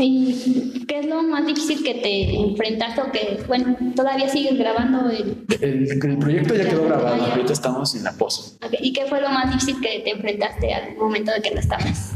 [0.00, 5.10] ¿Y qué es lo más difícil que te enfrentaste o que, bueno, todavía sigues grabando?
[5.10, 8.56] El, el, proyecto ya quedó grabado, ahorita estamos en la posa.
[8.80, 12.12] ¿Y qué fue lo más difícil que te enfrentaste al momento de que lo estabas,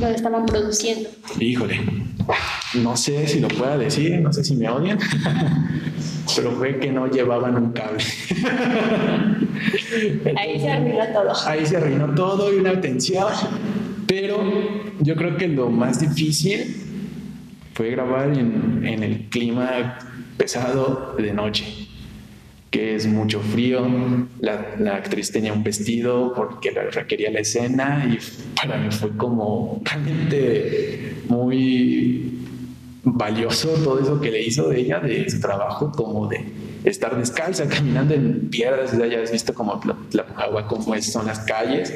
[0.00, 1.10] lo estaban produciendo?
[1.38, 1.80] Híjole,
[2.74, 4.98] no sé si lo pueda decir, no sé si me odian,
[6.36, 8.02] pero fue que no llevaban un cable.
[10.36, 11.32] Ahí se arruinó todo.
[11.46, 13.26] Ahí se arruinó todo y una atención,
[14.06, 14.38] pero
[15.00, 16.76] yo creo que lo más difícil
[17.74, 19.98] fue grabar en, en el clima
[20.36, 21.64] pesado de noche,
[22.70, 23.86] que es mucho frío.
[24.40, 28.18] La, la, actriz tenía un vestido porque requería la escena y
[28.56, 32.41] para mí fue como realmente muy
[33.04, 36.44] valioso todo eso que le hizo de ella, de su trabajo, como de
[36.84, 41.40] estar descalza, caminando en piedras, ya has visto como la, la agua, como son las
[41.40, 41.94] calles,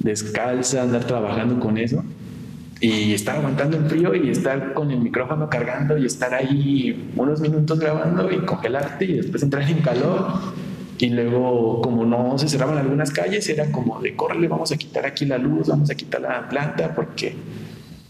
[0.00, 2.04] descalza, andar trabajando con eso
[2.80, 7.40] y estar aguantando el frío y estar con el micrófono cargando y estar ahí unos
[7.40, 10.26] minutos grabando y congelarte y después entrar en calor.
[10.98, 15.06] Y luego, como no se cerraban algunas calles, era como de córrele, vamos a quitar
[15.06, 17.34] aquí la luz, vamos a quitar la planta, porque,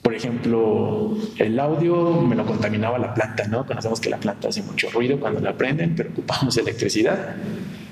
[0.09, 3.67] por ejemplo, el audio me lo contaminaba la planta, ¿no?
[3.67, 7.37] Conocemos que la planta hace mucho ruido cuando la prenden, pero ocupamos electricidad.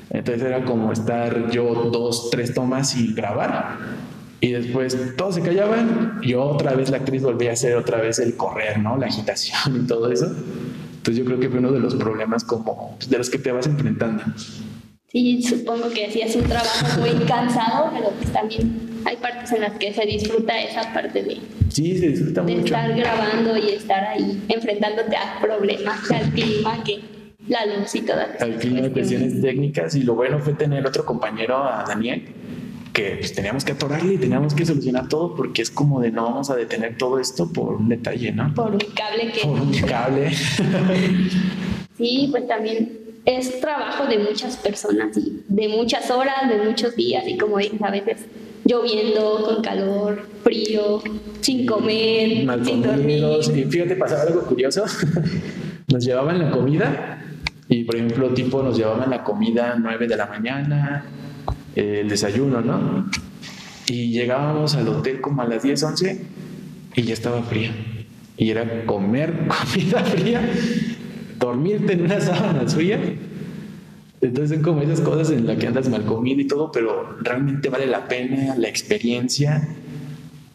[0.09, 3.77] Entonces era como estar yo dos, tres tomas y grabar
[4.41, 8.19] y después todos se callaban y otra vez la actriz volvía a hacer otra vez
[8.19, 8.97] el correr, ¿no?
[8.97, 10.25] La agitación y todo eso.
[10.25, 13.67] Entonces yo creo que fue uno de los problemas como de los que te vas
[13.67, 14.23] enfrentando.
[15.13, 19.73] Sí, supongo que hacías un trabajo muy cansado, pero pues también hay partes en las
[19.79, 21.41] que se disfruta esa parte de,
[21.77, 22.65] sí, se disfruta de mucho.
[22.67, 27.01] estar grabando y estar ahí enfrentándote a problemas, al clima, que
[27.49, 29.95] la luz y todas Al clima, cuestiones técnicas.
[29.95, 32.25] Y lo bueno fue tener otro compañero, a Daniel,
[32.93, 36.25] que pues, teníamos que atorarle y teníamos que solucionar todo porque es como de no
[36.25, 38.53] vamos a detener todo esto por un detalle, ¿no?
[38.55, 39.41] Por un cable que...
[39.43, 40.35] Por un cable.
[41.99, 47.25] sí, pues también es trabajo de muchas personas y de muchas horas, de muchos días
[47.27, 48.25] y como dices, a veces
[48.67, 51.03] lloviendo, con calor, frío,
[51.41, 53.47] sin comer, Mal sin comidos.
[53.47, 53.67] dormir.
[53.67, 54.85] Y fíjate, pasaba algo curioso.
[55.89, 57.23] nos llevaban la comida
[57.69, 61.05] y, por ejemplo, tipo, nos llevaban la comida 9 de la mañana,
[61.75, 63.09] el desayuno, ¿no?
[63.89, 66.25] Y llegábamos al hotel como a las 10, 11
[66.97, 67.71] y ya estaba fría.
[68.37, 70.41] Y era comer comida fría,
[71.39, 73.01] dormirte en unas sábanas frías.
[74.21, 77.69] Entonces son como esas cosas en las que andas mal comido y todo, pero realmente
[77.69, 79.69] vale la pena la experiencia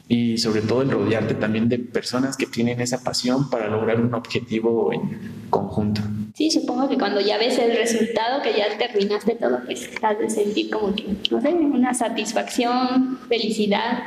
[0.08, 4.14] y sobre todo el rodearte también de personas que tienen esa pasión para lograr un
[4.14, 6.02] objetivo en conjunto.
[6.36, 10.30] Sí, supongo que cuando ya ves el resultado, que ya terminaste todo, pues has de
[10.30, 14.00] sentir como que, no sé, una satisfacción, felicidad.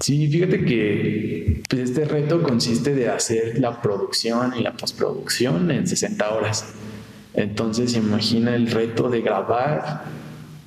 [0.00, 5.86] Sí, fíjate que pues, este reto consiste de hacer la producción y la postproducción en
[5.86, 6.66] 60 horas.
[7.36, 10.04] Entonces, imagina el reto de grabar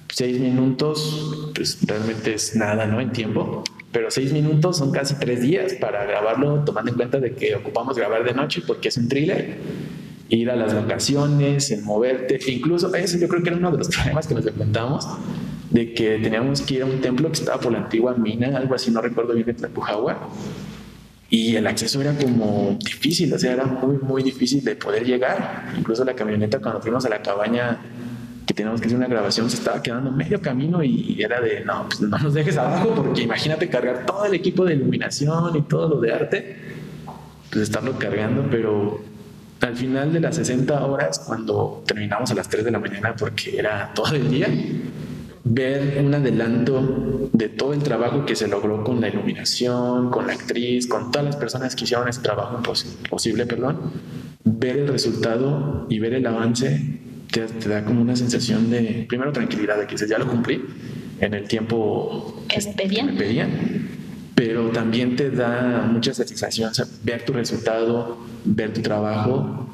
[0.08, 3.02] seis minutos, pues realmente es nada, ¿no?
[3.02, 3.64] En tiempo.
[3.92, 7.98] Pero seis minutos son casi tres días para grabarlo, tomando en cuenta de que ocupamos
[7.98, 9.58] grabar de noche porque es un thriller
[10.30, 13.80] ir a las vacaciones, en moverte, e incluso eso yo creo que era uno de
[13.80, 15.08] los problemas que nos enfrentamos,
[15.72, 18.76] de que teníamos que ir a un templo que estaba por la antigua mina, algo
[18.76, 20.30] así, no recuerdo bien, de Tlapujagua,
[21.30, 25.74] y el acceso era como difícil, o sea, era muy, muy difícil de poder llegar.
[25.78, 27.80] Incluso la camioneta, cuando fuimos a la cabaña
[28.48, 31.86] que teníamos que hacer una grabación, se estaba quedando medio camino y era de, no,
[31.88, 35.88] pues no nos dejes abajo, porque imagínate cargar todo el equipo de iluminación y todo
[35.88, 36.58] lo de arte,
[37.52, 39.00] pues estarlo cargando, pero
[39.62, 43.56] al final de las 60 horas, cuando terminamos a las 3 de la mañana, porque
[43.56, 44.48] era todo el día,
[45.50, 50.34] ver un adelanto de todo el trabajo que se logró con la iluminación, con la
[50.34, 52.62] actriz, con todas las personas que hicieron ese trabajo
[53.10, 53.80] posible, perdón,
[54.44, 57.00] ver el resultado y ver el avance
[57.32, 60.64] te, da como una sensación de, primero tranquilidad, de que ya lo cumplí
[61.20, 63.50] en el tiempo que, me pedían,
[64.36, 66.72] pero también te da mucha satisfacción
[67.04, 69.69] ver tu resultado, ver tu trabajo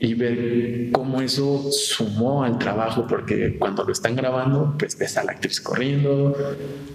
[0.00, 5.24] y ver cómo eso sumó al trabajo, porque cuando lo están grabando, pues ves a
[5.24, 6.34] la actriz corriendo,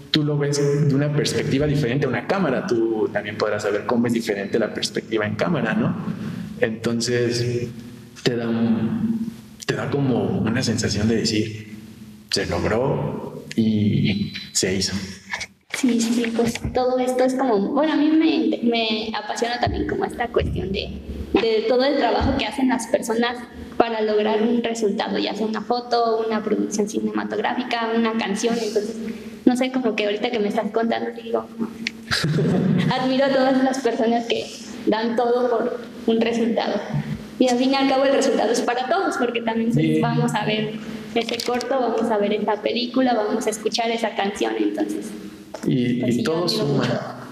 [0.09, 4.07] tú lo ves de una perspectiva diferente a una cámara, tú también podrás saber cómo
[4.07, 5.95] es diferente la perspectiva en cámara, ¿no?
[6.59, 7.67] Entonces,
[8.23, 8.49] te da,
[9.67, 11.75] te da como una sensación de decir,
[12.31, 14.93] se logró y se hizo.
[15.85, 20.05] Sí, sí, pues todo esto es como, bueno, a mí me, me apasiona también como
[20.05, 20.89] esta cuestión de
[21.41, 23.37] de todo el trabajo que hacen las personas
[23.77, 28.55] para lograr un resultado, ya sea una foto, una producción cinematográfica, una canción.
[28.55, 28.95] Entonces,
[29.45, 31.45] no sé, como que ahorita que me estás contando, digo,
[32.99, 34.45] admiro a todas las personas que
[34.87, 36.79] dan todo por un resultado.
[37.37, 39.71] Y al fin y al cabo el resultado es para todos, porque también
[40.01, 40.75] vamos a ver
[41.13, 45.11] ese corto, vamos a ver esta película, vamos a escuchar esa canción, entonces.
[45.65, 46.83] Y, pues todo suma.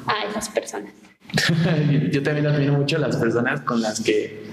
[0.06, 0.92] A esas personas.
[2.12, 4.44] yo también admiro mucho a las personas con las que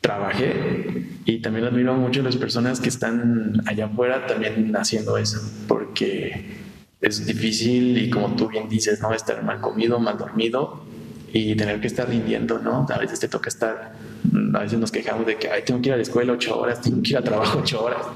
[0.00, 5.40] trabajé y también admiro mucho a las personas que están allá afuera también haciendo eso,
[5.68, 6.60] porque
[7.00, 9.12] es difícil y como tú bien dices, ¿no?
[9.12, 10.84] Estar mal comido, mal dormido
[11.32, 12.86] y tener que estar rindiendo, ¿no?
[12.88, 13.92] A veces te toca estar,
[14.54, 16.80] a veces nos quejamos de que, ay, tengo que ir a la escuela ocho horas,
[16.80, 18.06] tengo que ir a trabajo ocho horas,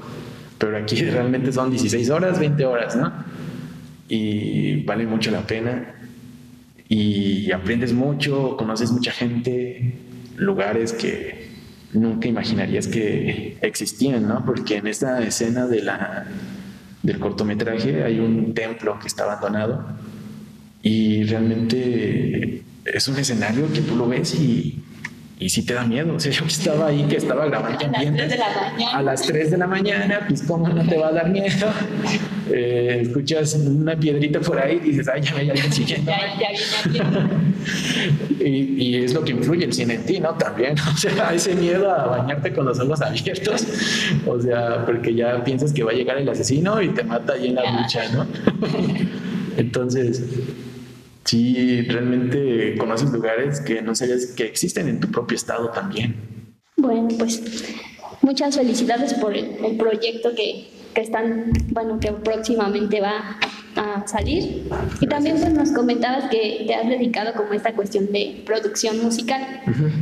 [0.57, 3.11] pero aquí realmente son 16 horas, 20 horas, ¿no?
[4.09, 5.95] Y vale mucho la pena
[6.89, 9.93] y aprendes mucho, conoces mucha gente,
[10.37, 11.49] lugares que
[11.93, 14.45] nunca imaginarías que existían, ¿no?
[14.45, 16.25] Porque en esta escena de la,
[17.03, 19.85] del cortometraje hay un templo que está abandonado
[20.81, 24.83] y realmente es un escenario que tú lo ves y
[25.39, 26.15] y sí te da miedo.
[26.15, 29.57] O sea, yo que estaba ahí, que estaba grabando a las, a las 3 de
[29.57, 31.67] la mañana, pues cómo no te va a dar miedo.
[32.51, 36.11] Eh, escuchas una piedrita por ahí y dices, ay, ya hay alguien siguiendo.
[38.39, 40.33] y, y, es lo que influye el cine en ti, ¿no?
[40.35, 43.65] También, o sea, ese miedo a bañarte con los ojos abiertos,
[44.25, 47.47] o sea, porque ya piensas que va a llegar el asesino y te mata ahí
[47.47, 48.27] en la lucha, ¿no?
[49.57, 50.23] Entonces,
[51.23, 56.15] sí, realmente conoces lugares que no sabías que existen en tu propio estado también.
[56.77, 57.41] Bueno, pues
[58.21, 63.37] muchas felicidades por el, proyecto que, que, están, bueno, que próximamente va
[63.75, 64.67] a salir.
[64.99, 69.03] Y también pues, nos comentabas que te has dedicado como a esta cuestión de producción
[69.03, 69.61] musical.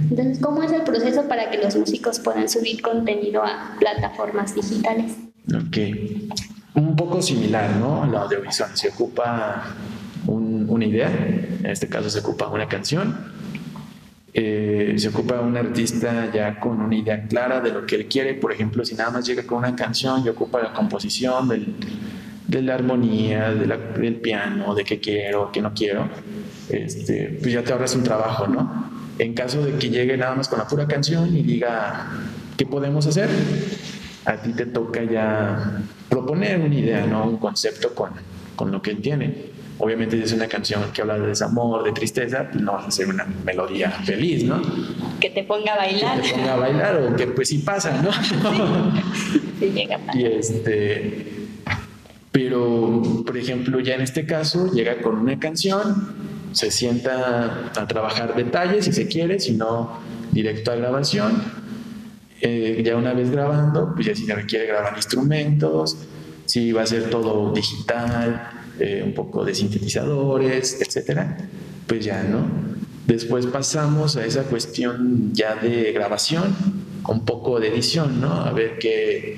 [0.10, 5.18] Entonces, ¿cómo es el proceso para que los músicos puedan subir contenido a plataformas digitales?
[5.54, 5.78] Ok.
[6.76, 8.04] Un poco similar, ¿no?
[8.04, 8.70] A la audiovisual.
[8.74, 9.76] Se ocupa
[10.28, 13.35] una idea, en este caso se ocupa una canción,
[14.38, 18.34] eh, se ocupa un artista ya con una idea clara de lo que él quiere,
[18.34, 21.48] por ejemplo, si nada más llega con una canción y ocupa la composición
[22.46, 26.10] de la armonía, del piano, de qué quiero, qué no quiero,
[26.68, 28.92] este, pues ya te ahorras un trabajo, ¿no?
[29.20, 32.10] En caso de que llegue nada más con la pura canción y diga,
[32.58, 33.30] ¿qué podemos hacer?
[34.26, 37.24] A ti te toca ya proponer una idea, ¿no?
[37.24, 38.10] Un concepto con,
[38.58, 39.55] con lo que él tiene.
[39.78, 42.88] Obviamente si es una canción que habla de desamor, de tristeza, pues no vas a
[42.88, 44.62] hacer una melodía feliz, ¿no?
[45.20, 46.22] Que te ponga a bailar.
[46.22, 48.12] Que te ponga a bailar o que pues sí pasa, ¿no?
[49.60, 51.32] Sí, llega a Y este...
[52.32, 56.16] Pero, por ejemplo, ya en este caso llega con una canción,
[56.52, 60.00] se sienta a trabajar detalles si se quiere, si no,
[60.34, 61.42] directo a grabación.
[62.42, 65.98] Eh, ya una vez grabando, pues ya si requiere grabar instrumentos,
[66.46, 71.38] si va a ser todo digital, eh, un poco de sintetizadores, etcétera,
[71.88, 72.46] pues ya, ¿no?
[73.08, 76.56] Después pasamos a esa cuestión ya de grabación,
[77.08, 78.34] un poco de edición, ¿no?
[78.34, 79.38] A ver qué,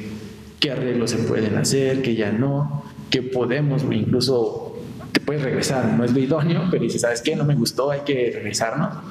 [0.59, 4.77] qué arreglos se pueden hacer, qué ya no, qué podemos, incluso
[5.11, 7.35] te puedes regresar, no es lo idóneo, pero dices, ¿sabes qué?
[7.35, 9.01] No me gustó, hay que regresar, ¿no?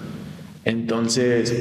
[0.65, 1.55] Entonces,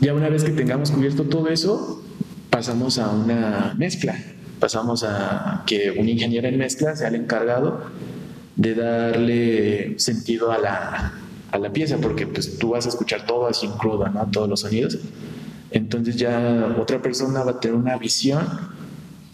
[0.00, 2.04] ya una vez que tengamos cubierto todo eso,
[2.50, 4.16] pasamos a una mezcla
[4.58, 7.80] pasamos a que un ingeniero en mezcla sea el encargado
[8.56, 11.12] de darle sentido a la,
[11.50, 14.26] a la pieza, porque pues tú vas a escuchar todo así en crudo, ¿no?
[14.30, 14.98] Todos los sonidos.
[15.70, 18.46] Entonces ya otra persona va a tener una visión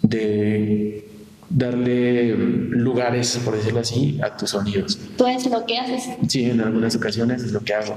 [0.03, 1.09] de
[1.49, 4.99] darle lugares, por decirlo así, a tus sonidos.
[5.17, 6.17] ¿Tú es lo que haces?
[6.29, 7.97] Sí, en algunas ocasiones es lo que hago.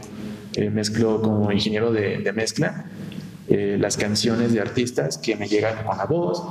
[0.53, 2.85] Eh, mezclo como ingeniero de, de mezcla
[3.49, 6.43] eh, las canciones de artistas que me llegan con la voz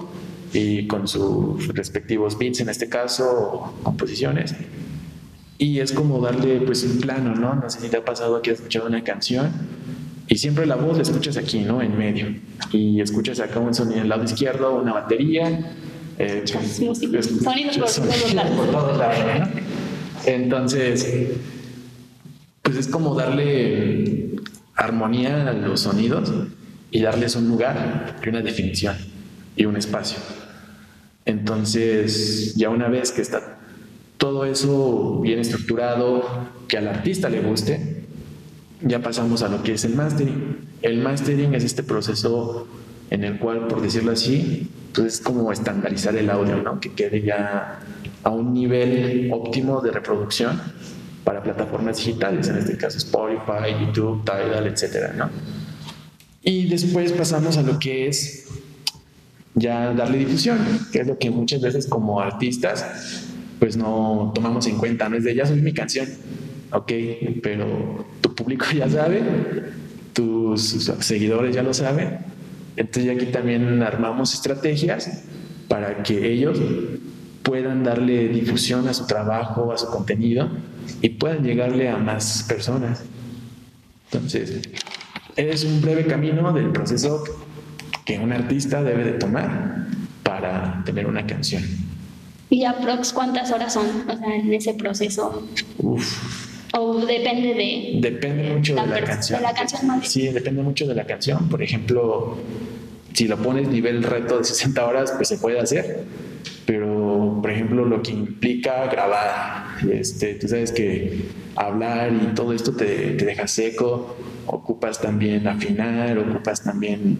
[0.53, 4.55] y con sus respectivos beats en este caso, o composiciones.
[5.59, 7.55] Y es como darle pues un plano, ¿no?
[7.55, 9.51] No sé si te ha pasado que has escuchado una canción
[10.29, 11.81] y siempre la voz la escuchas aquí, ¿no?
[11.81, 12.27] En medio.
[12.73, 15.77] Y escuchas acá un sonido en el lado izquierdo, una batería.
[16.19, 18.57] Eh, sonidos por.
[18.57, 19.61] Por todos lados ¿no?
[20.27, 21.31] Entonces,
[22.63, 24.31] pues es como darle
[24.75, 26.33] armonía a los sonidos
[26.91, 28.97] y darles un lugar y una definición
[29.57, 30.19] y un espacio.
[31.25, 33.59] Entonces, ya una vez que está
[34.17, 36.23] todo eso bien estructurado,
[36.69, 38.05] que al artista le guste,
[38.81, 40.59] ya pasamos a lo que es el mastering.
[40.83, 42.69] El mastering es este proceso
[43.11, 46.81] en el cual, por decirlo así, pues es como estandarizar el audio, ¿no?
[46.81, 47.81] que quede ya
[48.23, 50.61] a un nivel óptimo de reproducción
[51.25, 55.29] para plataformas digitales, en este caso Spotify, YouTube, Tidal, etcétera, ¿no?
[56.43, 58.46] Y después pasamos a lo que es
[59.57, 60.59] ya darle difusión,
[60.93, 63.27] que es lo que muchas veces como artistas
[63.59, 66.07] pues no tomamos en cuenta, no es de ya soy mi canción,
[66.73, 66.93] ok,
[67.43, 69.23] pero tu público ya sabe,
[70.13, 72.19] tus seguidores ya lo saben,
[72.77, 75.23] entonces aquí también armamos estrategias
[75.69, 76.61] para que ellos
[77.43, 80.49] puedan darle difusión a su trabajo, a su contenido
[81.01, 83.05] y puedan llegarle a más personas.
[84.11, 84.63] Entonces,
[85.37, 87.25] es un breve camino del proceso
[88.07, 89.89] que un artista debe de tomar
[90.23, 91.63] para tener una canción.
[92.49, 95.47] ¿Y aprox cuántas horas son o sea, en ese proceso?
[95.79, 96.47] Uf.
[96.73, 97.99] ¿O depende de...?
[98.01, 99.41] Depende mucho de la canción.
[99.41, 101.49] De la canción más Sí, depende mucho de la canción.
[101.49, 102.39] Por ejemplo,
[103.13, 106.05] si lo pones nivel reto de 60 horas, pues se puede hacer.
[106.65, 111.23] Pero, por ejemplo, lo que implica grabar, este, tú sabes que
[111.57, 114.17] hablar y todo esto te, te deja seco,
[114.47, 117.19] ocupas también afinar, ocupas también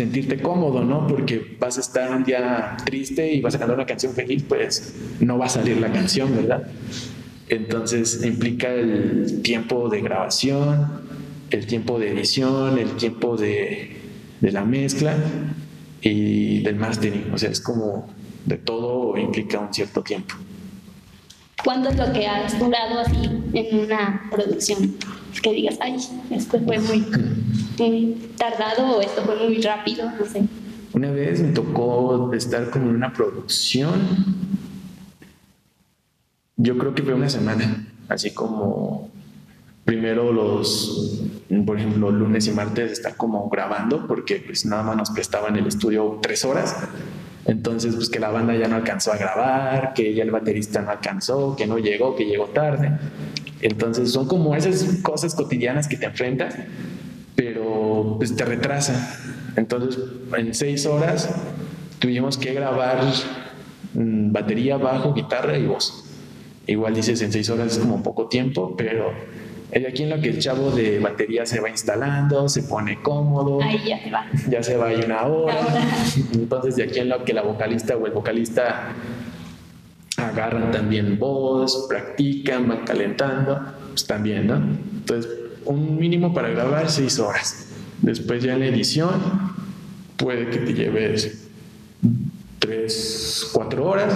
[0.00, 1.06] sentirte cómodo, ¿no?
[1.06, 4.94] Porque vas a estar un día triste y vas a cantar una canción feliz, pues
[5.20, 6.68] no va a salir la canción, ¿verdad?
[7.50, 10.86] Entonces implica el tiempo de grabación,
[11.50, 13.96] el tiempo de edición, el tiempo de,
[14.40, 15.14] de la mezcla
[16.00, 17.34] y del mastering.
[17.34, 18.08] O sea, es como
[18.46, 20.34] de todo implica un cierto tiempo.
[21.62, 24.96] ¿Cuánto es lo que has durado así en una producción?
[25.42, 25.96] Que digas, ay,
[26.30, 27.04] esto fue muy,
[28.36, 30.42] tardado o esto fue muy rápido, no sé.
[30.92, 34.00] Una vez me tocó estar como en una producción,
[36.56, 39.10] yo creo que fue una semana, así como
[39.84, 41.22] primero los,
[41.64, 45.66] por ejemplo, lunes y martes estar como grabando, porque pues nada más nos prestaban el
[45.66, 46.76] estudio tres horas
[47.46, 50.90] entonces, pues que la banda ya no alcanzó a grabar, que ya el baterista no
[50.90, 52.92] alcanzó, que no llegó, que llegó tarde.
[53.60, 56.54] Entonces, son como esas cosas cotidianas que te enfrentas,
[57.40, 59.18] pero pues te retrasa.
[59.56, 59.98] Entonces,
[60.36, 61.30] en seis horas
[61.98, 63.02] tuvimos que grabar
[63.94, 66.04] mm, batería, bajo, guitarra y voz.
[66.66, 69.10] Igual dices, en seis horas es como poco tiempo, pero
[69.72, 73.62] es aquí en lo que el chavo de batería se va instalando, se pone cómodo.
[73.62, 74.26] Ahí ya se va.
[74.50, 75.56] Ya se va ahí una hora.
[76.34, 78.92] Entonces, de aquí en lo que la vocalista o el vocalista
[80.18, 84.56] agarran también voz, practican, van calentando, pues también, ¿no?
[84.56, 85.39] Entonces,
[85.70, 87.66] un mínimo para grabar seis horas.
[88.02, 89.10] Después ya en la edición
[90.16, 91.48] puede que te lleves
[92.58, 94.14] tres, cuatro horas.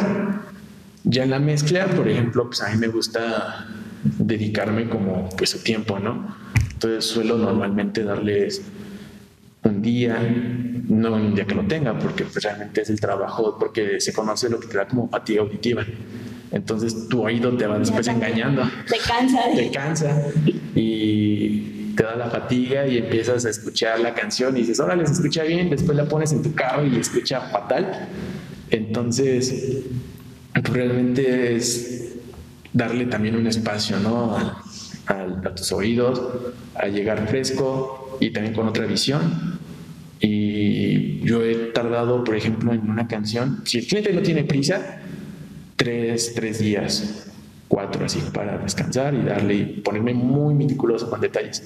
[1.05, 3.67] Ya en la mezcla, por ejemplo, pues a mí me gusta
[4.03, 6.35] dedicarme como pues su tiempo, ¿no?
[6.73, 8.63] Entonces suelo normalmente darles
[9.63, 10.19] un día,
[10.89, 14.51] no un día que lo tenga, porque pues, realmente es el trabajo, porque se conoce
[14.51, 15.85] lo que te da como fatiga auditiva.
[16.55, 18.63] Entonces tu oído te va después engañando.
[18.89, 19.41] Te cansa.
[19.57, 20.23] Te cansa
[20.77, 25.15] y te da la fatiga y empiezas a escuchar la canción y dices, órale, se
[25.15, 28.09] escucha bien, después la pones en tu carro y escucha fatal.
[28.71, 29.83] Entonces,
[30.53, 32.15] pues, realmente es
[32.73, 34.37] darle también un espacio ¿no?
[35.07, 36.23] a, tus oídos,
[36.77, 39.59] a llegar fresco y también con otra visión.
[40.21, 45.01] Y yo he tardado, por ejemplo, en una canción, si el cliente no tiene prisa,
[45.77, 47.27] tres, tres días,
[47.69, 51.63] cuatro así, para descansar y darle y ponerme muy meticuloso con detalles.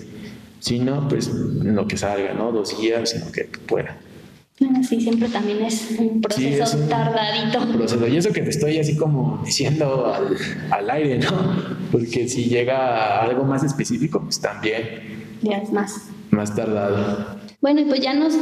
[0.60, 2.50] Si no, pues lo que salga, ¿no?
[2.52, 3.96] Dos días, lo que pueda.
[4.88, 7.60] Sí, siempre también es un proceso es un tardadito.
[7.76, 8.08] Proceso.
[8.08, 10.36] Y eso que te estoy así como diciendo al,
[10.72, 11.30] al aire, ¿no?
[11.92, 12.76] Porque si llega
[13.20, 14.82] a algo más específico, pues también
[15.42, 16.08] Ya es más.
[16.32, 17.37] más tardado.
[17.60, 18.34] Bueno, y pues ya nos,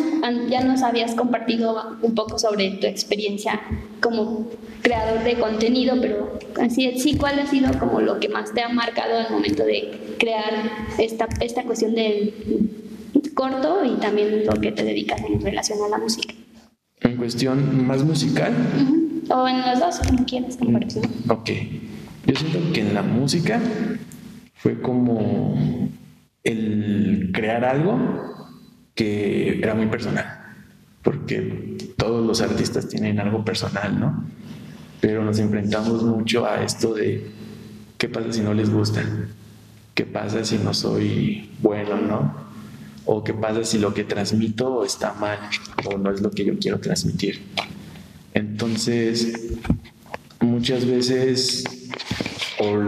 [0.51, 3.63] ya nos habías compartido un poco sobre tu experiencia
[4.03, 4.51] como
[4.83, 8.69] creador de contenido, pero así sí, ¿cuál ha sido como lo que más te ha
[8.69, 12.35] marcado al momento de crear esta, esta cuestión del
[13.35, 16.35] corto y también lo que te dedicas en relación a la música?
[17.01, 18.53] En cuestión más musical.
[19.31, 21.03] O en los dos, como quieras compartir.
[21.29, 21.51] Ok.
[22.27, 23.61] Yo siento que en la música
[24.55, 25.57] fue como
[26.45, 27.99] el crear algo
[28.97, 30.55] que era muy personal,
[31.03, 34.25] porque todos los artistas tienen algo personal, ¿no?
[35.01, 37.31] Pero nos enfrentamos mucho a esto de
[37.99, 39.05] qué pasa si no les gusta,
[39.95, 42.35] qué pasa si no soy bueno, ¿no?
[43.05, 45.39] O qué pasa si lo que transmito está mal
[45.85, 47.41] o no es lo que yo quiero transmitir.
[48.33, 49.59] Entonces,
[50.41, 51.65] muchas veces,
[52.59, 52.79] o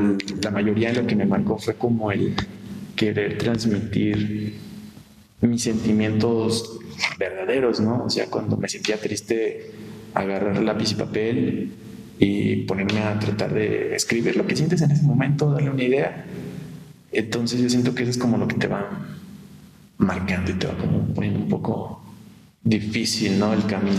[0.42, 2.34] la mayoría de lo que me marcó fue como el
[2.96, 4.67] querer transmitir
[5.40, 6.78] mis sentimientos
[7.18, 8.04] verdaderos, ¿no?
[8.04, 9.70] O sea, cuando me sentía triste,
[10.14, 11.72] agarrar lápiz y papel
[12.18, 16.24] y ponerme a tratar de escribir lo que sientes en ese momento, darle una idea.
[17.12, 19.06] Entonces yo siento que eso es como lo que te va
[19.98, 20.74] marcando y te va
[21.14, 22.02] poniendo un poco
[22.62, 23.52] difícil, ¿no?
[23.52, 23.96] El camino.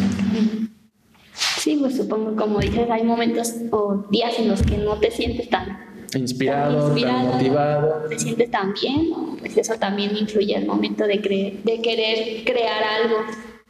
[1.34, 5.50] Sí, pues supongo, como dices, hay momentos o días en los que no te sientes
[5.50, 5.78] tan
[6.16, 8.06] Inspirado, tan inspirado, motivado.
[8.10, 13.18] te sientes tan bien, pues eso también influye al momento de querer crear algo.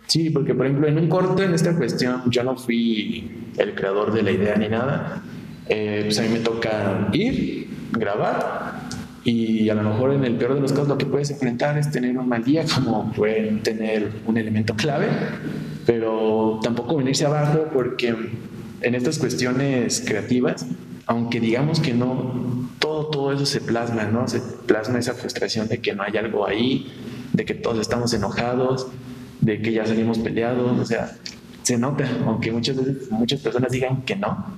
[0.09, 4.11] Sí, porque por ejemplo en un corto en esta cuestión yo no fui el creador
[4.11, 5.21] de la idea ni nada.
[5.67, 8.89] Eh, pues a mí me toca ir, grabar
[9.23, 11.91] y a lo mejor en el peor de los casos lo que puedes enfrentar es
[11.91, 15.09] tener un mal día como pueden tener un elemento clave,
[15.85, 18.15] pero tampoco venirse abajo porque
[18.81, 20.65] en estas cuestiones creativas,
[21.09, 24.27] aunque digamos que no, todo, todo eso se plasma, ¿no?
[24.27, 26.93] Se plasma esa frustración de que no hay algo ahí,
[27.33, 28.85] de que todos estamos enojados,
[29.41, 31.17] de que ya salimos peleados, o sea,
[31.63, 34.53] se nota, aunque muchas veces muchas personas digan que no,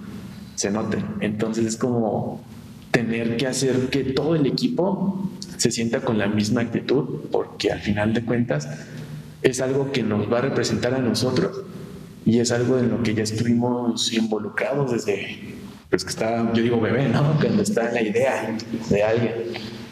[0.56, 0.98] se nota.
[1.22, 2.42] Entonces es como
[2.92, 7.80] tener que hacer que todo el equipo se sienta con la misma actitud, porque al
[7.80, 8.68] final de cuentas
[9.42, 11.62] es algo que nos va a representar a nosotros
[12.26, 15.51] y es algo en lo que ya estuvimos involucrados desde
[15.92, 17.38] pues que está, yo digo bebé, ¿no?
[17.40, 18.58] Cuando está la idea
[18.90, 19.34] de alguien.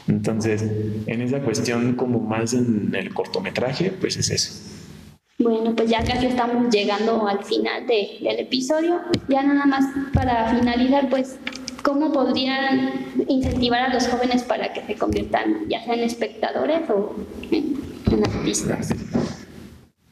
[0.08, 0.64] Entonces,
[1.06, 4.54] en esa cuestión como más en el cortometraje, pues es eso.
[5.38, 9.02] Bueno, pues ya casi estamos llegando al final de- del episodio.
[9.28, 11.38] Ya nada más para finalizar, pues,
[11.84, 12.92] ¿cómo podrían
[13.28, 17.16] incentivar a los jóvenes para que se conviertan ya sea en espectadores o
[17.52, 17.76] en,
[18.12, 18.90] en artistas?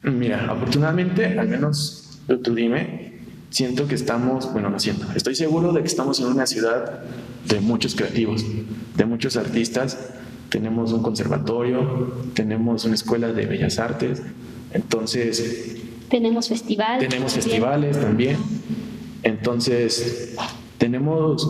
[0.02, 3.17] Mira, afortunadamente, al menos tú dime,
[3.50, 7.00] siento que estamos, bueno, no siento, estoy seguro de que estamos en una ciudad
[7.48, 8.44] de muchos creativos,
[8.96, 9.98] de muchos artistas.
[10.48, 14.22] Tenemos un conservatorio, tenemos una escuela de bellas artes,
[14.72, 15.76] entonces
[16.08, 17.06] Tenemos festivales.
[17.08, 17.50] tenemos también.
[17.50, 18.36] festivales también.
[19.22, 20.34] Entonces,
[20.78, 21.46] tenemos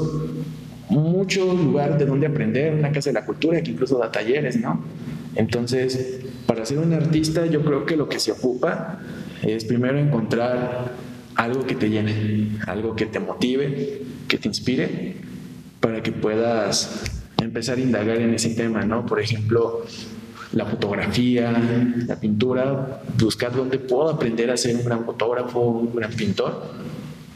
[0.88, 4.82] mucho lugar de donde aprender, una casa de la cultura que incluso da talleres, ¿no?
[5.36, 8.98] Entonces, para ser un artista, yo creo que lo que se ocupa
[9.42, 10.92] es primero encontrar
[11.38, 15.14] algo que te llene, algo que te motive, que te inspire,
[15.78, 17.04] para que puedas
[17.40, 19.06] empezar a indagar en ese tema, ¿no?
[19.06, 19.84] Por ejemplo,
[20.52, 21.52] la fotografía,
[22.08, 26.72] la pintura, buscar dónde puedo aprender a ser un gran fotógrafo, un gran pintor,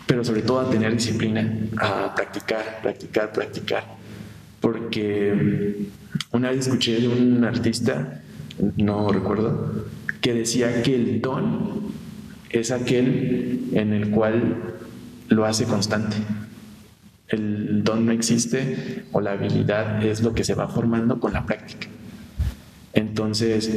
[0.04, 3.84] pero sobre todo a tener disciplina, a practicar, practicar, practicar.
[4.60, 5.86] Porque
[6.32, 8.20] una vez escuché de un artista,
[8.76, 9.86] no recuerdo,
[10.20, 11.91] que decía que el don
[12.52, 14.74] es aquel en el cual
[15.28, 16.16] lo hace constante.
[17.28, 21.46] El don no existe o la habilidad es lo que se va formando con la
[21.46, 21.88] práctica.
[22.92, 23.70] Entonces,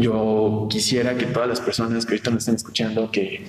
[0.00, 3.44] yo quisiera que todas las personas que ahorita nos estén escuchando, que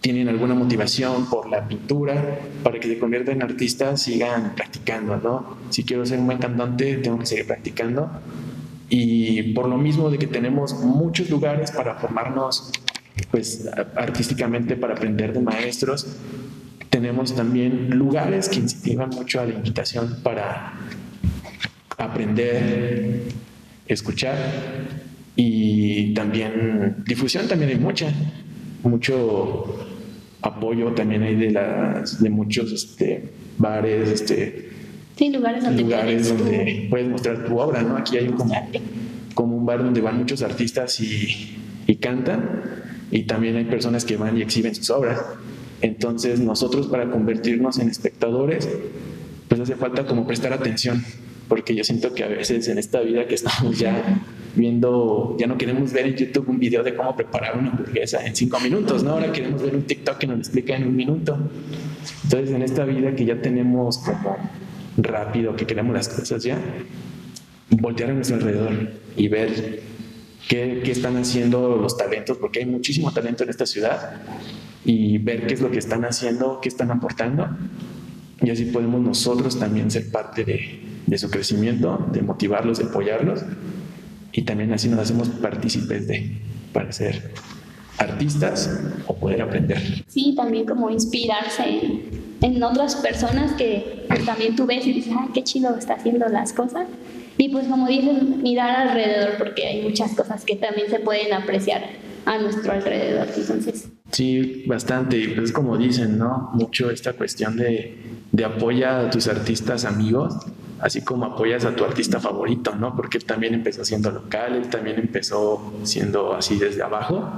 [0.00, 5.56] tienen alguna motivación por la pintura, para que se conviertan en artistas, sigan practicando, ¿no?
[5.70, 8.08] Si quiero ser un buen cantante, tengo que seguir practicando.
[8.88, 12.70] Y por lo mismo de que tenemos muchos lugares para formarnos,
[13.30, 16.06] pues, artísticamente, para aprender de maestros,
[16.90, 20.74] tenemos también lugares que incentivan mucho a la invitación para
[21.96, 23.22] aprender,
[23.86, 24.36] escuchar
[25.36, 28.12] y también difusión también hay mucha,
[28.82, 29.86] mucho
[30.40, 34.68] apoyo también hay de las de muchos este, bares, este,
[35.16, 37.96] Sí, lugares donde lugares donde puedes mostrar tu obra, ¿no?
[37.96, 38.36] Aquí hay un
[39.34, 41.56] como, un bar donde van muchos artistas y,
[41.88, 42.62] y cantan
[43.10, 45.20] y también hay personas que van y exhiben sus obras.
[45.80, 48.68] Entonces nosotros para convertirnos en espectadores,
[49.48, 51.04] pues hace falta como prestar atención,
[51.48, 54.22] porque yo siento que a veces en esta vida que estamos ya
[54.54, 58.34] viendo, ya no queremos ver en YouTube un video de cómo preparar una hamburguesa en
[58.34, 59.12] cinco minutos, ¿no?
[59.12, 61.38] Ahora queremos ver un TikTok que nos explica en un minuto.
[62.24, 64.36] Entonces en esta vida que ya tenemos como
[64.96, 66.58] rápido, que queremos las cosas ya,
[67.70, 68.72] voltear a nuestro alrededor
[69.16, 69.80] y ver
[70.48, 74.22] qué, están haciendo los talentos, porque hay muchísimo talento en esta ciudad,
[74.84, 77.48] y ver qué es lo que están haciendo, qué están aportando,
[78.42, 83.40] y así podemos nosotros también ser parte de, su crecimiento, de motivarlos, de apoyarlos
[84.32, 86.38] y también así nos hacemos partícipes de,
[86.72, 87.32] para ser
[87.96, 88.70] artistas
[89.06, 90.04] o poder aprender.
[90.06, 92.02] Sí, también como inspirarse
[92.40, 96.52] en, otras personas que también tú ves y dices, ay, qué chido está haciendo las
[96.52, 96.86] cosas.
[97.38, 101.82] Y pues como dices, mirar alrededor porque hay muchas cosas que también se pueden apreciar
[102.26, 103.28] a nuestro alrededor.
[103.34, 103.88] Entonces...
[104.12, 105.32] Sí, bastante.
[105.36, 106.50] Pues como dicen, ¿no?
[106.54, 107.96] Mucho esta cuestión de,
[108.32, 110.34] de apoya a tus artistas amigos
[110.80, 112.94] así como apoyas a tu artista favorito, ¿no?
[112.94, 117.28] Porque él también empezó siendo local, él también empezó siendo así desde abajo.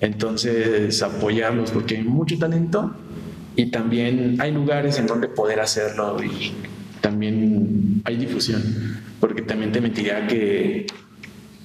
[0.00, 2.94] Entonces, apoyarlos porque hay mucho talento
[3.54, 6.52] y también hay lugares en donde poder hacerlo y
[7.00, 10.86] también hay difusión, porque también te mentiría que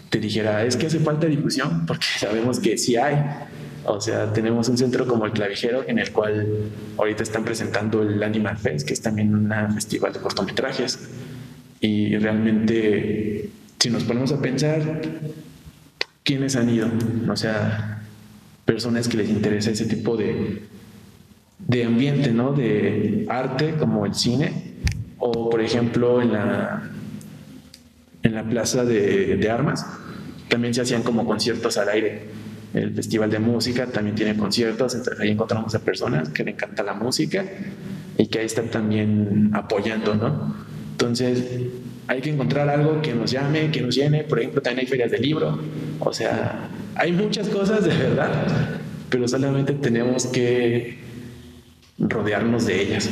[0.10, 3.16] te dijera, es que hace falta difusión, porque sabemos que sí hay,
[3.84, 8.22] o sea, tenemos un centro como el Clavijero, en el cual ahorita están presentando el
[8.22, 11.10] Animal Fest, que es también un festival de cortometrajes.
[11.80, 13.50] Y realmente,
[13.80, 15.02] si nos ponemos a pensar,
[16.24, 16.90] ¿quiénes han ido?
[17.28, 18.04] O sea,
[18.66, 20.62] personas que les interesa ese tipo de,
[21.58, 22.54] de ambiente, ¿no?
[22.54, 24.74] De arte, como el cine,
[25.18, 26.84] o por ejemplo en la,
[28.24, 29.86] en la plaza de, de armas,
[30.48, 32.42] también se hacían como conciertos al aire
[32.74, 36.84] el Festival de Música también tiene conciertos, entonces ahí encontramos a personas que le encanta
[36.84, 37.44] la música
[38.18, 40.56] y que ahí están también apoyando, ¿no?
[40.92, 41.44] Entonces
[42.08, 45.12] hay que encontrar algo que nos llame, que nos llene, por ejemplo también hay ferias
[45.12, 45.60] de libro,
[46.00, 48.32] o sea, hay muchas cosas de verdad,
[49.10, 50.98] pero solamente tenemos que
[51.98, 53.10] rodearnos de ellas.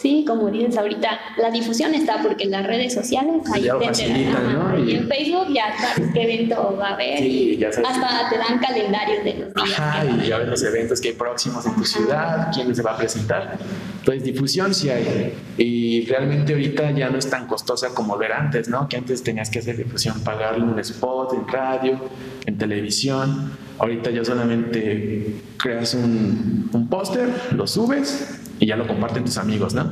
[0.00, 4.52] Sí, como dices ahorita, la difusión está porque en las redes sociales ahí ya facilitan,
[4.52, 4.78] ¿no?
[4.78, 7.18] Y, en Facebook ya sabes qué evento va a haber.
[7.18, 7.90] Sí, ya sabes.
[7.90, 9.80] Hasta te dan calendarios de los días.
[9.80, 12.92] Ajá, y ya ves los eventos que hay próximos en tu ciudad, quién se va
[12.92, 13.58] a presentar.
[13.98, 15.34] Entonces, difusión sí hay.
[15.56, 18.88] Y realmente ahorita ya no es tan costosa como ver antes, ¿no?
[18.88, 22.00] Que antes tenías que hacer difusión, pagarle un spot en radio,
[22.46, 23.50] en televisión.
[23.80, 29.74] Ahorita ya solamente creas un, un póster, lo subes y ya lo comparten tus amigos,
[29.74, 29.90] ¿no?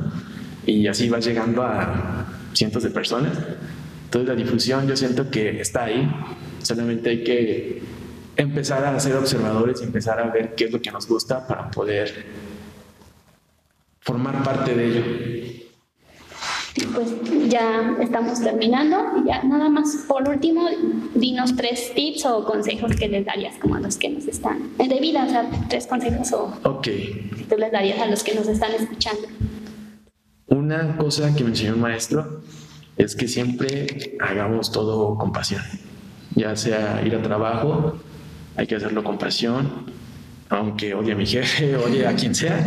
[0.65, 3.37] Y así vas llegando a cientos de personas.
[4.05, 6.09] Entonces la difusión yo siento que está ahí,
[6.61, 7.81] solamente hay que
[8.35, 11.69] empezar a ser observadores y empezar a ver qué es lo que nos gusta para
[11.71, 12.25] poder
[14.01, 15.03] formar parte de ello
[16.93, 17.09] pues
[17.49, 18.97] ya estamos terminando.
[19.21, 20.67] Y ya nada más, por último,
[21.15, 24.99] dinos tres tips o consejos que les darías como a los que nos están, de
[24.99, 27.29] vida, o sea, tres consejos o okay.
[27.37, 29.27] que tú les darías a los que nos están escuchando.
[30.47, 32.41] Una cosa que me enseñó un maestro
[32.97, 35.61] es que siempre hagamos todo con pasión.
[36.35, 37.97] Ya sea ir a trabajo,
[38.55, 39.85] hay que hacerlo con pasión,
[40.49, 42.65] aunque odie a mi jefe, odie a quien sea,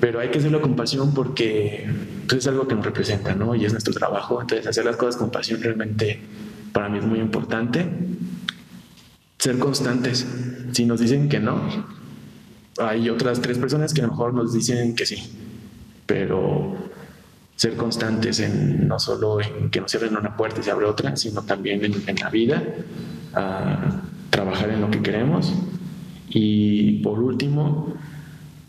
[0.00, 1.86] pero hay que hacerlo con pasión porque
[2.30, 3.54] pues, es algo que nos representa, ¿no?
[3.54, 4.40] Y es nuestro trabajo.
[4.40, 6.20] Entonces, hacer las cosas con pasión realmente
[6.72, 7.86] para mí es muy importante.
[9.38, 10.26] Ser constantes.
[10.72, 11.60] Si nos dicen que no,
[12.78, 15.16] hay otras tres personas que a lo mejor nos dicen que sí,
[16.06, 16.76] pero
[17.56, 21.16] ser constantes en no solo en que nos cierren una puerta y se abre otra,
[21.16, 22.62] sino también en, la vida,
[24.30, 25.52] trabajar en lo que queremos.
[26.28, 27.94] Y por último,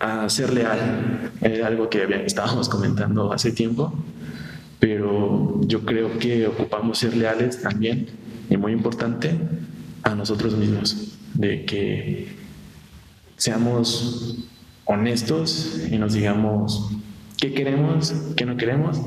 [0.01, 1.31] a ser leal.
[1.41, 3.93] Es algo que estábamos comentando hace tiempo,
[4.79, 8.07] pero yo creo que ocupamos ser leales también,
[8.49, 9.37] y muy importante,
[10.03, 12.35] a nosotros mismos, de que
[13.37, 14.47] seamos
[14.85, 16.91] honestos y nos digamos
[17.37, 18.99] qué queremos, qué no queremos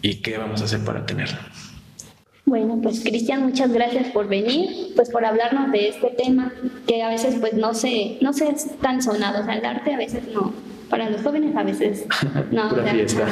[0.00, 1.38] y qué vamos a hacer para tenerlo.
[2.52, 6.52] Bueno, pues Cristian, muchas gracias por venir, pues por hablarnos de este tema
[6.86, 9.94] que a veces pues no se, no se es tan sonado, o sea, el arte
[9.94, 10.52] a veces no,
[10.90, 12.04] para los jóvenes a veces
[12.50, 13.26] no, Pura fiesta.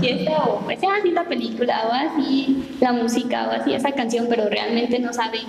[0.00, 4.48] fiesta o pues así la película o así la música o así esa canción, pero
[4.48, 5.42] realmente no saben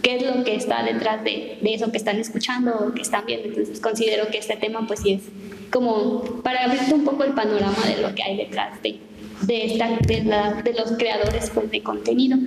[0.00, 3.26] qué es lo que está detrás de, de eso que están escuchando o que están
[3.26, 5.24] viendo, entonces considero que este tema pues sí es
[5.70, 8.98] como para abrirte un poco el panorama de lo que hay detrás de
[9.42, 12.38] de, esta, de, la, de los creadores pues, de contenido.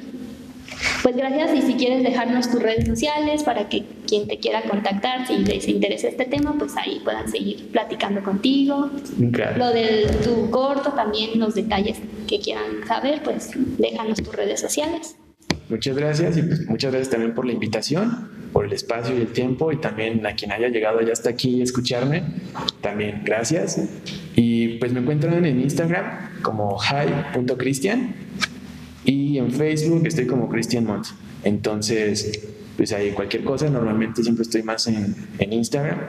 [1.04, 5.28] pues gracias y si quieres dejarnos tus redes sociales para que quien te quiera contactar,
[5.28, 8.90] si les interesa este tema, pues ahí puedan seguir platicando contigo.
[9.58, 15.16] Lo de tu corto, también los detalles que quieran saber, pues déjanos tus redes sociales.
[15.70, 19.28] Muchas gracias y pues muchas gracias también por la invitación, por el espacio y el
[19.28, 22.24] tiempo y también a quien haya llegado ya hasta aquí a escucharme,
[22.82, 23.80] también gracias.
[24.36, 28.16] Y pues me encuentran en Instagram como hi.cristian
[29.06, 31.06] y en Facebook estoy como Cristian Mont.
[31.44, 36.00] Entonces, pues ahí cualquier cosa, normalmente siempre estoy más en, en Instagram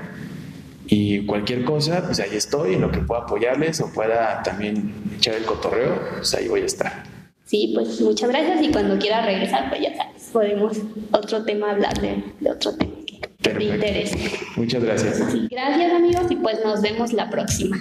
[0.86, 5.34] y cualquier cosa, pues ahí estoy, en lo que pueda apoyarles o pueda también echar
[5.34, 7.09] el cotorreo, pues ahí voy a estar.
[7.50, 10.76] Sí, pues muchas gracias y cuando quiera regresar, pues ya sabes, podemos
[11.10, 14.38] otro tema hablar de, otro tema que, te interese.
[14.54, 15.18] Muchas gracias.
[15.50, 17.76] gracias amigos y pues nos vemos la próxima.